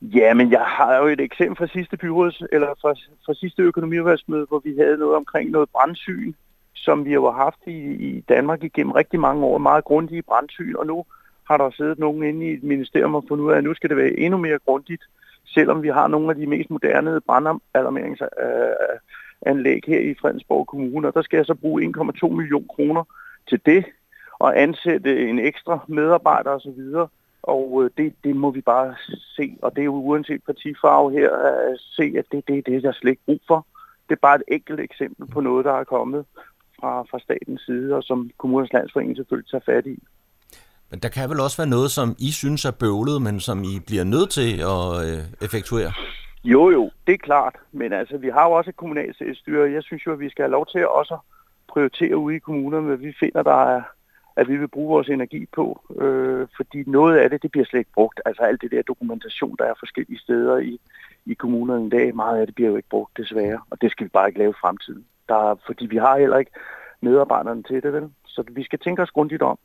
[0.00, 2.90] Ja, men jeg har jo et eksempel fra sidste byråds, eller fra,
[3.26, 6.32] fra sidste økonomiudvalgsmøde, hvor vi havde noget omkring noget brandsyn,
[6.74, 7.78] som vi jo har haft i,
[8.08, 11.04] i Danmark igennem rigtig mange år, meget grundige brandsyn, og nu
[11.44, 13.90] har der siddet nogen inde i et ministerium og fundet ud af, at nu skal
[13.90, 15.02] det være endnu mere grundigt,
[15.46, 17.20] selvom vi har nogle af de mest moderne
[19.46, 23.04] anlæg her i Fredensborg Kommune, og der skal jeg så bruge 1,2 millioner kroner
[23.48, 23.84] til det,
[24.38, 26.80] og ansætte en ekstra medarbejder osv.,
[27.42, 28.94] og øh, det, det må vi bare
[29.36, 32.80] se, og det er jo uanset partifarve her, at se, at det, det, det er
[32.80, 33.66] der slet ikke brug for.
[34.08, 36.24] Det er bare et enkelt eksempel på noget, der er kommet
[36.80, 39.98] fra, fra statens side, og som Kommunernes Landsforening selvfølgelig tager fat i.
[40.90, 43.80] Men der kan vel også være noget, som I synes er bøvlet, men som I
[43.86, 45.92] bliver nødt til at øh, effektuere?
[46.44, 47.56] Jo, jo, det er klart.
[47.72, 49.72] Men altså, vi har jo også et kommunalt selvstyre.
[49.72, 51.18] Jeg synes jo, at vi skal have lov til at også
[51.68, 53.82] prioritere ude i kommunerne, hvad vi finder, der er,
[54.36, 55.80] at vi vil bruge vores energi på.
[56.00, 58.20] Øh, fordi noget af det, det bliver slet ikke brugt.
[58.26, 60.80] Altså alt det der dokumentation, der er forskellige steder i,
[61.26, 63.60] i kommunerne i dag, meget af det bliver jo ikke brugt desværre.
[63.70, 65.04] Og det skal vi bare ikke lave i fremtiden.
[65.28, 66.50] Der, fordi vi har heller ikke
[67.00, 68.10] medarbejderne til det, vel?
[68.26, 69.58] Så vi skal tænke os grundigt om.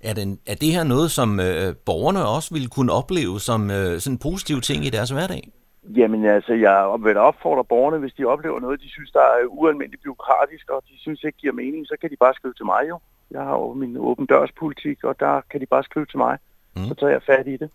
[0.00, 4.00] Er, den, er det her noget, som øh, borgerne også ville kunne opleve som øh,
[4.00, 5.42] sådan en positiv ting i deres hverdag?
[5.84, 10.02] Jamen altså, jeg vil opfordre borgerne, hvis de oplever noget, de synes, der er ualmindeligt
[10.02, 12.98] byråkratisk, og de synes ikke giver mening, så kan de bare skrive til mig jo.
[13.30, 16.38] Jeg har jo min åben dørspolitik, og der kan de bare skrive til mig.
[16.76, 16.84] Mm.
[16.84, 17.70] Så tager jeg fat i det.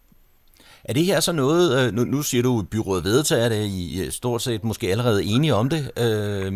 [0.83, 4.11] Er det her så noget, øh, nu, nu siger du, at byrådet vedtager det, I
[4.11, 5.81] stort set måske allerede enige om det.
[6.05, 6.53] Øh,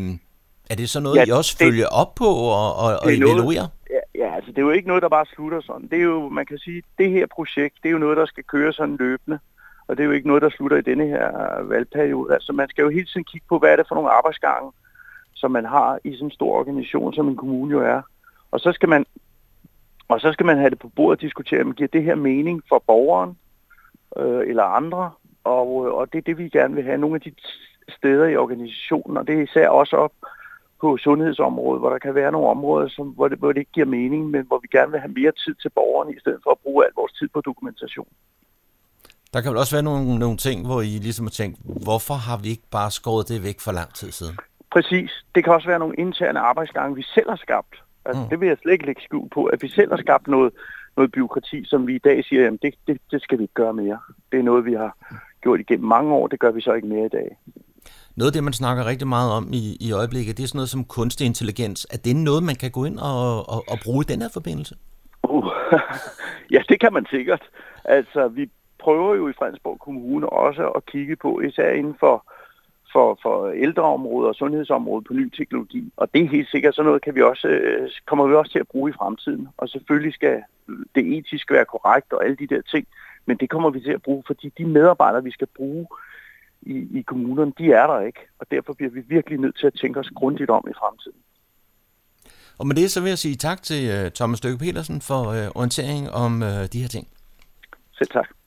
[0.70, 3.68] er det så noget, ja, I også det, følger op på og, og, og evaluerer?
[3.90, 5.88] ja, ja, altså det er jo ikke noget, der bare slutter sådan.
[5.88, 8.44] Det er jo, man kan sige, det her projekt, det er jo noget, der skal
[8.44, 9.40] køre sådan løbende.
[9.90, 12.34] Og det er jo ikke noget, der slutter i denne her valgperiode.
[12.34, 14.72] Altså man skal jo hele tiden kigge på, hvad er det for nogle arbejdsgange,
[15.34, 18.02] som man har i sådan en stor organisation, som en kommune jo er.
[18.52, 19.06] Og så skal man,
[20.08, 22.64] og så skal man have det på bordet og diskutere, om giver det her mening
[22.70, 23.38] for borgeren
[24.18, 25.12] øh, eller andre.
[25.44, 26.98] Og, og det er det, vi gerne vil have.
[26.98, 27.32] Nogle af de
[27.90, 30.14] steder i organisationen, og det er især også op
[30.82, 33.86] på sundhedsområdet, hvor der kan være nogle områder, som, hvor, det, hvor det ikke giver
[33.86, 36.60] mening, men hvor vi gerne vil have mere tid til borgerne, i stedet for at
[36.64, 38.08] bruge al vores tid på dokumentation.
[39.34, 42.38] Der kan vel også være nogle, nogle ting, hvor I ligesom har tænkt, hvorfor har
[42.44, 44.38] vi ikke bare skåret det væk for lang tid siden?
[44.72, 45.12] Præcis.
[45.36, 47.76] Det kan også være nogle interne arbejdsgange, vi selv har skabt.
[48.06, 48.30] Altså, mm.
[48.30, 50.54] Det vil jeg slet ikke lægge skjul på, at vi selv har skabt noget,
[50.98, 53.74] noget byråkrati, som vi i dag siger, jamen det, det, det skal vi ikke gøre
[53.74, 54.00] mere.
[54.32, 54.98] Det er noget, vi har
[55.42, 57.38] gjort igennem mange år, det gør vi så ikke mere i dag.
[58.16, 60.70] Noget af det, man snakker rigtig meget om i, i øjeblikket, det er sådan noget
[60.70, 61.88] som kunstig intelligens.
[61.94, 64.76] Er det noget, man kan gå ind og, og, og bruge i den her forbindelse?
[65.24, 65.46] Uh,
[66.56, 67.44] ja, det kan man sikkert.
[67.86, 68.50] Altså, vi
[68.80, 72.26] prøver jo i Fredensborg Kommune også at kigge på, især inden for,
[72.94, 75.94] for, for ældreområdet og sundhedsområdet på ny teknologi.
[75.98, 78.60] Og det er helt sikkert, sådan noget kan vi også, øh, kommer vi også til
[78.60, 79.48] at bruge i fremtiden.
[79.58, 80.44] Og selvfølgelig skal
[80.96, 82.88] det etisk være korrekt og alle de der ting,
[83.26, 85.88] men det kommer vi til at bruge, fordi de medarbejdere, vi skal bruge
[86.62, 88.20] i, i kommunerne, de er der ikke.
[88.40, 91.18] Og derfor bliver vi virkelig nødt til at tænke os grundigt om i fremtiden.
[92.60, 95.60] Og med det så vil jeg sige tak til uh, Thomas Støkke Petersen for uh,
[95.60, 97.08] orientering om uh, de her ting.
[97.98, 98.39] Selv tak.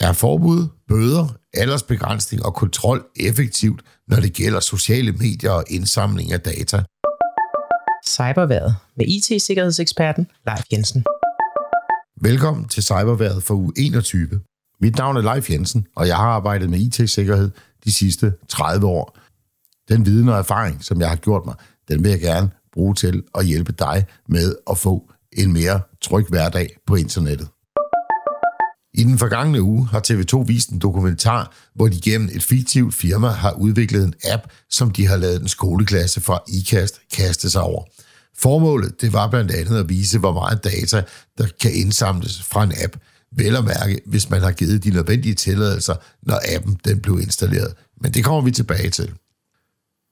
[0.00, 6.40] Er forbud, bøder, aldersbegrænsning og kontrol effektivt, når det gælder sociale medier og indsamling af
[6.40, 6.82] data?
[8.06, 11.04] Cyberværet med IT-sikkerhedseksperten Leif Jensen.
[12.20, 14.40] Velkommen til Cyberværet for uge 21.
[14.80, 17.50] Mit navn er Leif Jensen, og jeg har arbejdet med IT-sikkerhed
[17.84, 19.18] de sidste 30 år.
[19.88, 21.54] Den viden og erfaring, som jeg har gjort mig,
[21.88, 26.26] den vil jeg gerne bruge til at hjælpe dig med at få en mere tryg
[26.28, 27.48] hverdag på internettet.
[28.94, 33.28] I den forgangne uge har TV2 vist en dokumentar, hvor de gennem et fiktivt firma
[33.28, 37.84] har udviklet en app, som de har lavet en skoleklasse fra IKAST kaste sig over.
[38.38, 41.04] Formålet det var blandt andet at vise, hvor meget data,
[41.38, 42.96] der kan indsamles fra en app,
[43.36, 47.74] vel at mærke, hvis man har givet de nødvendige tilladelser, når appen den blev installeret.
[48.00, 49.12] Men det kommer vi tilbage til.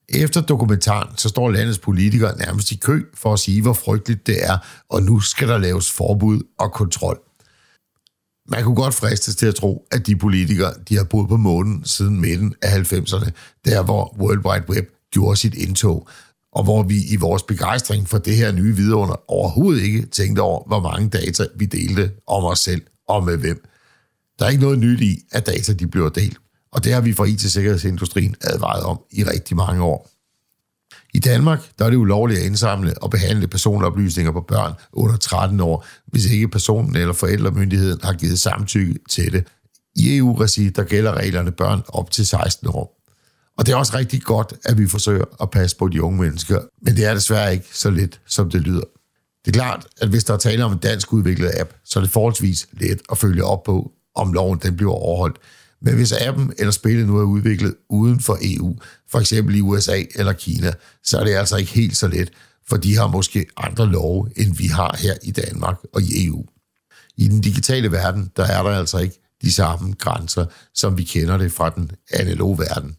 [0.08, 4.44] Efter dokumentaren, så står landets politikere nærmest i kø for at sige, hvor frygteligt det
[4.44, 4.58] er,
[4.90, 7.20] og nu skal der laves forbud og kontrol.
[8.48, 11.84] Man kunne godt fristes til at tro, at de politikere, de har boet på månen
[11.84, 13.30] siden midten af 90'erne,
[13.64, 16.08] der hvor World Wide Web gjorde sit indtog,
[16.52, 20.66] og hvor vi i vores begejstring for det her nye vidunder overhovedet ikke tænkte over,
[20.66, 23.64] hvor mange data vi delte om os selv og med hvem.
[24.38, 26.38] Der er ikke noget nyt i, at data de bliver delt.
[26.76, 30.10] Og det har vi fra IT-sikkerhedsindustrien advaret om i rigtig mange år.
[31.14, 35.60] I Danmark der er det ulovligt at indsamle og behandle personoplysninger på børn under 13
[35.60, 39.46] år, hvis ikke personen eller forældremyndigheden har givet samtykke til det.
[39.94, 43.02] I EU-regi der gælder reglerne børn op til 16 år.
[43.58, 46.60] Og det er også rigtig godt, at vi forsøger at passe på de unge mennesker,
[46.82, 48.84] men det er desværre ikke så let, som det lyder.
[49.44, 52.02] Det er klart, at hvis der er tale om en dansk udviklet app, så er
[52.02, 55.36] det forholdsvis let at følge op på, om loven den bliver overholdt.
[55.82, 58.76] Men hvis appen eller spillet nu er udviklet uden for EU,
[59.10, 60.72] for eksempel i USA eller Kina,
[61.04, 62.30] så er det altså ikke helt så let,
[62.68, 66.44] for de har måske andre love, end vi har her i Danmark og i EU.
[67.16, 71.36] I den digitale verden, der er der altså ikke de samme grænser, som vi kender
[71.36, 72.96] det fra den analoge verden.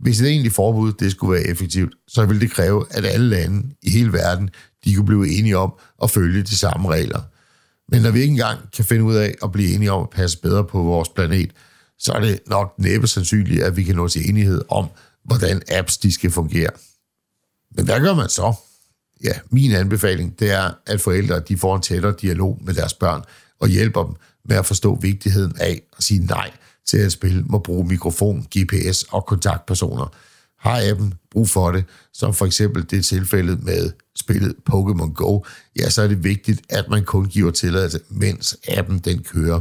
[0.00, 3.74] Hvis et egentligt forbud det skulle være effektivt, så ville det kræve, at alle lande
[3.82, 4.50] i hele verden
[4.84, 5.72] de kunne blive enige om
[6.02, 7.20] at følge de samme regler.
[7.88, 10.40] Men når vi ikke engang kan finde ud af at blive enige om at passe
[10.40, 11.50] bedre på vores planet,
[11.98, 14.86] så er det nok næppe sandsynligt, at vi kan nå til enighed om,
[15.24, 16.70] hvordan apps de skal fungere.
[17.76, 18.54] Men hvad gør man så?
[19.24, 23.22] ja, min anbefaling, det er, at forældre de får en tættere dialog med deres børn
[23.60, 26.50] og hjælper dem med at forstå vigtigheden af at sige nej
[26.86, 30.14] til at spille må bruge mikrofon, GPS og kontaktpersoner.
[30.58, 35.40] Har appen brug for det, som for eksempel det tilfælde med spillet Pokémon Go,
[35.78, 39.60] ja, så er det vigtigt, at man kun giver tilladelse, mens appen den kører.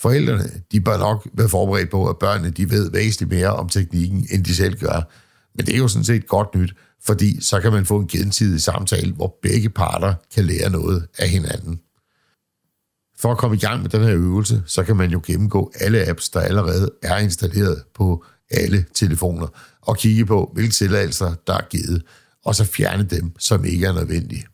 [0.00, 4.26] Forældrene, de bør nok være forberedt på, at børnene de ved væsentligt mere om teknikken,
[4.30, 5.12] end de selv gør.
[5.54, 6.74] Men det er jo sådan set godt nyt,
[7.04, 11.28] fordi så kan man få en gensidig samtale, hvor begge parter kan lære noget af
[11.28, 11.80] hinanden.
[13.18, 16.08] For at komme i gang med den her øvelse, så kan man jo gennemgå alle
[16.08, 19.46] apps, der allerede er installeret på alle telefoner,
[19.80, 22.02] og kigge på, hvilke tilladelser, der er givet,
[22.44, 24.46] og så fjerne dem, som ikke er nødvendige.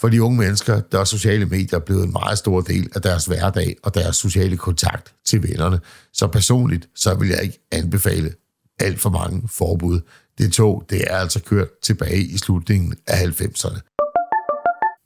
[0.00, 3.26] For de unge mennesker, der er sociale medier blevet en meget stor del af deres
[3.26, 5.80] hverdag og deres sociale kontakt til vennerne.
[6.12, 8.32] Så personligt, så vil jeg ikke anbefale
[8.78, 10.00] alt for mange forbud.
[10.38, 13.80] Det tog, det er altså kørt tilbage i slutningen af 90'erne.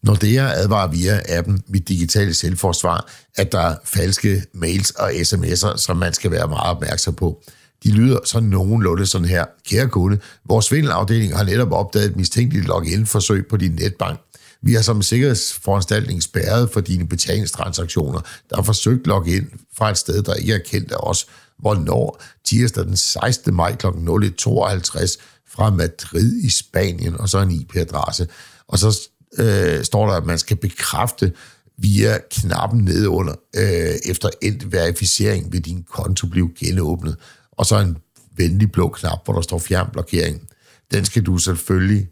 [0.02, 5.10] Når det er advarer via appen Mit Digitale Selvforsvar, at der er falske mails og
[5.10, 7.42] sms'er, som man skal være meget opmærksom på.
[7.84, 9.44] De lyder så nogenlunde sådan her.
[9.68, 14.20] Kære kunde, vores svindelafdeling har netop opdaget et mistænkeligt login-forsøg på din netbank.
[14.64, 19.46] Vi har som sikkerhedsforanstaltning spærret for dine betalingstransaktioner, der har forsøgt logge ind
[19.76, 21.26] fra et sted, der ikke er kendt af os.
[21.58, 22.22] Hvornår?
[22.44, 23.54] Tirsdag den 16.
[23.54, 23.86] maj kl.
[23.86, 25.16] 01.52
[25.48, 28.28] fra Madrid i Spanien, og så en IP-adresse.
[28.68, 29.08] Og så
[29.38, 31.32] øh, står der, at man skal bekræfte
[31.78, 37.16] via knappen nedunder, øh, efter endt verificering vil din konto blive genåbnet.
[37.52, 37.96] Og så en
[38.36, 40.48] venlig blå knap, hvor der står fjernblokering.
[40.92, 42.08] Den skal du selvfølgelig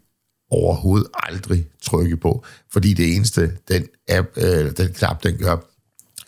[0.53, 5.55] overhovedet aldrig trykke på, fordi det eneste, den, app, øh, den knap, den gør,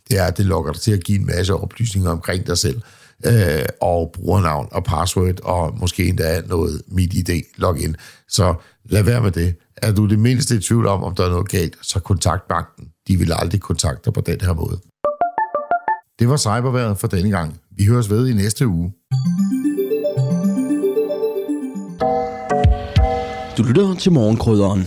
[0.10, 2.82] det er, at det logger dig til at give en masse oplysninger omkring dig selv,
[3.26, 7.96] øh, og brugernavn og password, og måske endda noget MitID login.
[8.28, 8.56] Så
[8.86, 9.56] lad være med det.
[9.78, 12.88] Er du det mindste i tvivl om, om der er noget galt, så kontakt banken.
[13.08, 14.80] De vil aldrig kontakte dig på den her måde.
[16.20, 17.60] Det var cyberværet for denne gang.
[17.72, 18.94] Vi høres ved i næste uge.
[23.66, 24.84] Lytter til morgenkrydderen.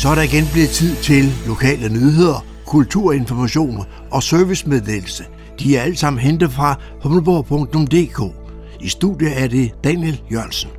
[0.00, 5.24] Så er der igen blevet tid til lokale nyheder, kulturinformation og servicemeddelelse.
[5.60, 8.34] De er alle sammen hentet fra humleborg.dk.
[8.80, 10.70] I studiet er det Daniel Jørgensen.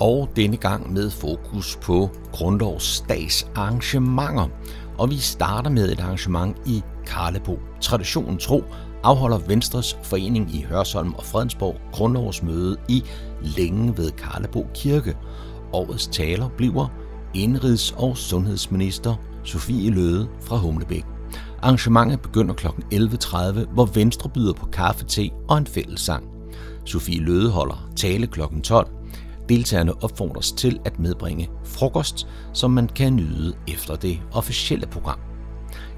[0.00, 4.48] Og denne gang med fokus på grundlovsdags arrangementer.
[4.98, 7.58] Og vi starter med et arrangement i Karlebo.
[7.80, 8.64] Traditionen tro
[9.02, 13.04] afholder Venstres forening i Hørsholm og Fredensborg grundlovsmøde i
[13.42, 15.16] Længe ved Karlebo Kirke.
[15.72, 16.88] Årets taler bliver
[17.34, 19.14] indrigs- og sundhedsminister
[19.44, 21.04] Sofie Løde fra Humlebæk.
[21.62, 22.66] Arrangementet begynder kl.
[22.66, 26.24] 11.30, hvor Venstre byder på kaffe, te og en fællessang.
[26.84, 28.40] Sofie Løde holder tale kl.
[28.62, 28.88] 12.
[29.48, 35.18] Deltagerne opfordres til at medbringe frokost, som man kan nyde efter det officielle program.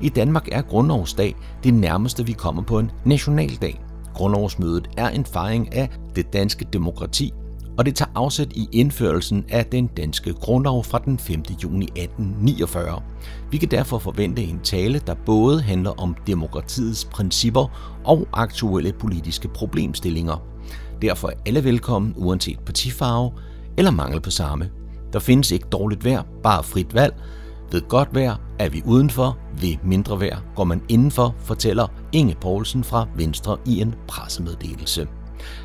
[0.00, 3.80] I Danmark er Grundlovsdag det nærmeste, vi kommer på en nationaldag.
[4.14, 7.32] Grundlovsmødet er en fejring af det danske demokrati
[7.78, 11.42] og det tager afsæt i indførelsen af den danske grundlov fra den 5.
[11.62, 13.02] juni 1849.
[13.50, 19.48] Vi kan derfor forvente en tale, der både handler om demokratiets principper og aktuelle politiske
[19.48, 20.42] problemstillinger.
[21.02, 23.32] Derfor er alle velkommen uanset partifarve
[23.76, 24.70] eller mangel på samme.
[25.12, 27.14] Der findes ikke dårligt vejr, bare frit valg.
[27.72, 32.84] Ved godt vejr er vi udenfor, ved mindre vejr går man indenfor, fortæller Inge Poulsen
[32.84, 35.08] fra Venstre i en pressemeddelelse.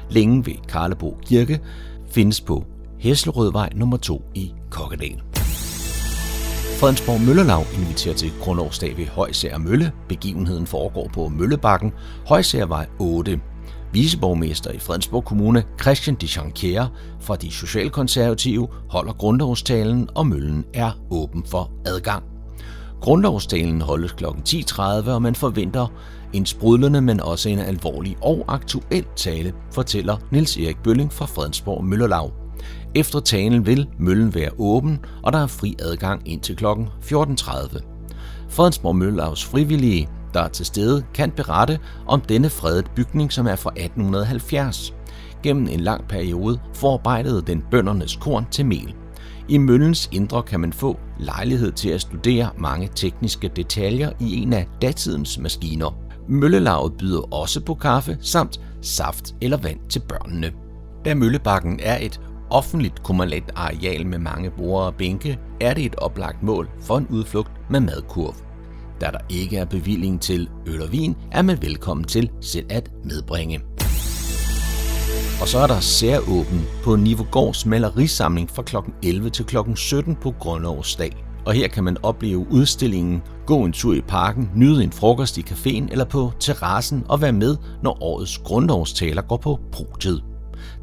[0.09, 1.59] Længe ved Karlebo Kirke
[2.13, 2.63] findes på
[2.99, 5.21] Hesselrødvej nummer 2 i Kokkedal.
[6.79, 9.91] Fredensborg Møllerlag inviterer til grundårsdag ved Højsær Mølle.
[10.09, 11.91] Begivenheden foregår på Møllebakken,
[12.27, 13.41] Højsærvej 8.
[13.93, 16.87] Viceborgmester i Fredensborg Kommune, Christian de Chanquier
[17.21, 22.23] fra de Socialkonservative, holder grundlovstalen, og møllen er åben for adgang.
[23.01, 24.25] Grundlovstalen holdes kl.
[24.25, 25.87] 10.30, og man forventer
[26.33, 31.85] en sprudlende, men også en alvorlig og aktuel tale, fortæller Niels Erik Bølling fra Fredensborg
[31.85, 32.31] Møllerlav.
[32.95, 36.65] Efter talen vil møllen være åben, og der er fri adgang indtil kl.
[36.65, 37.79] 14.30.
[38.49, 43.55] Fredensborg Møllerlavs frivillige, der er til stede, kan berette om denne fredede bygning, som er
[43.55, 44.93] fra 1870.
[45.43, 48.95] Gennem en lang periode forarbejdede den bøndernes korn til mel.
[49.49, 54.53] I møllens indre kan man få lejlighed til at studere mange tekniske detaljer i en
[54.53, 56.02] af datidens maskiner.
[56.27, 60.51] Møllelaget byder også på kaffe samt saft eller vand til børnene.
[61.05, 65.95] Da Møllebakken er et offentligt kommunalt areal med mange borde og bænke, er det et
[65.95, 68.35] oplagt mål for en udflugt med madkurv.
[69.01, 72.89] Da der ikke er bevilling til øl og vin, er man velkommen til selv at
[73.03, 73.61] medbringe.
[75.41, 78.75] Og så er der særåben på Nivogårds malerisamling fra kl.
[79.03, 79.57] 11 til kl.
[79.75, 81.22] 17 på Grundlovsdag.
[81.45, 85.41] Og her kan man opleve udstillingen, gå en tur i parken, nyde en frokost i
[85.41, 90.23] caféen eller på terrassen og være med, når årets grundlovstaler går på podiet.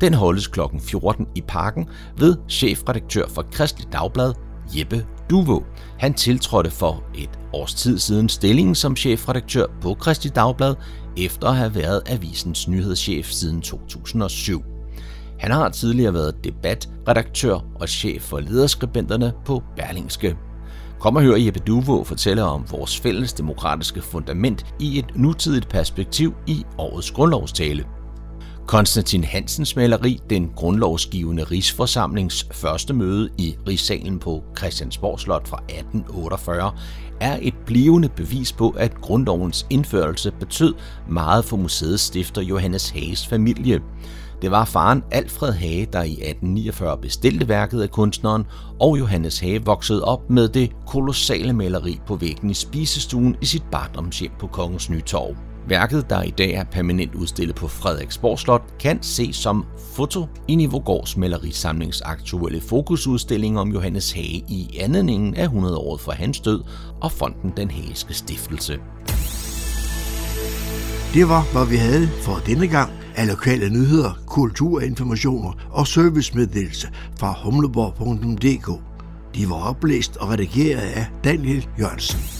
[0.00, 0.60] Den holdes kl.
[0.80, 1.88] 14 i parken
[2.18, 4.34] ved chefredaktør for Kristelig Dagblad,
[4.78, 5.60] Jeppe Duvo.
[5.98, 10.74] Han tiltrådte for et års tid siden stillingen som chefredaktør på Kristelig Dagblad,
[11.16, 14.62] efter at have været avisens nyhedschef siden 2007.
[15.38, 20.36] Han har tidligere været debatredaktør og chef for lederskribenterne på Berlingske.
[21.00, 26.34] Kom og hør Jeppe Duvå fortælle om vores fælles demokratiske fundament i et nutidigt perspektiv
[26.46, 27.84] i årets grundlovstale.
[28.66, 36.72] Konstantin Hansens maleri, den grundlovsgivende rigsforsamlings første møde i Rigssalen på Christiansborg Slot fra 1848,
[37.20, 40.74] er et blivende bevis på, at grundlovens indførelse betød
[41.08, 43.80] meget for museets stifter Johannes Hages familie.
[44.42, 48.46] Det var faren Alfred Hage, der i 1849 bestilte værket af kunstneren,
[48.80, 53.62] og Johannes Hage voksede op med det kolossale maleri på væggen i spisestuen i sit
[53.72, 55.36] barndomshjem på Kongens Nytorv.
[55.68, 60.54] Værket, der i dag er permanent udstillet på Frederiksborg Slot, kan ses som foto i
[60.54, 66.62] Nivogårds malerisamlings aktuelle fokusudstilling om Johannes Hage i anledningen af 100-året for hans død
[67.00, 68.78] og fonden Den Hageske Stiftelse.
[71.14, 76.88] Det var, hvad vi havde for denne gang af lokale nyheder, kulturinformationer og servicemeddelelse
[77.18, 78.82] fra humleborg.dk.
[79.34, 82.39] De var oplæst og redigeret af Daniel Jørgensen.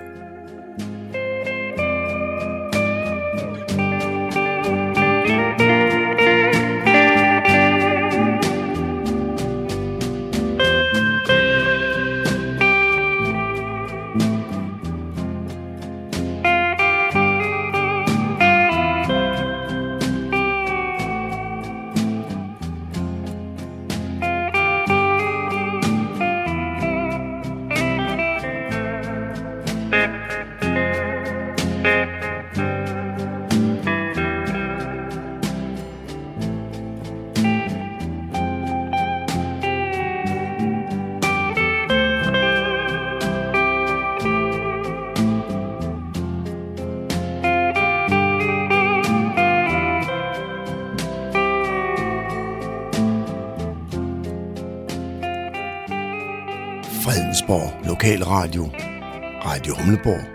[59.91, 60.30] Humleborg.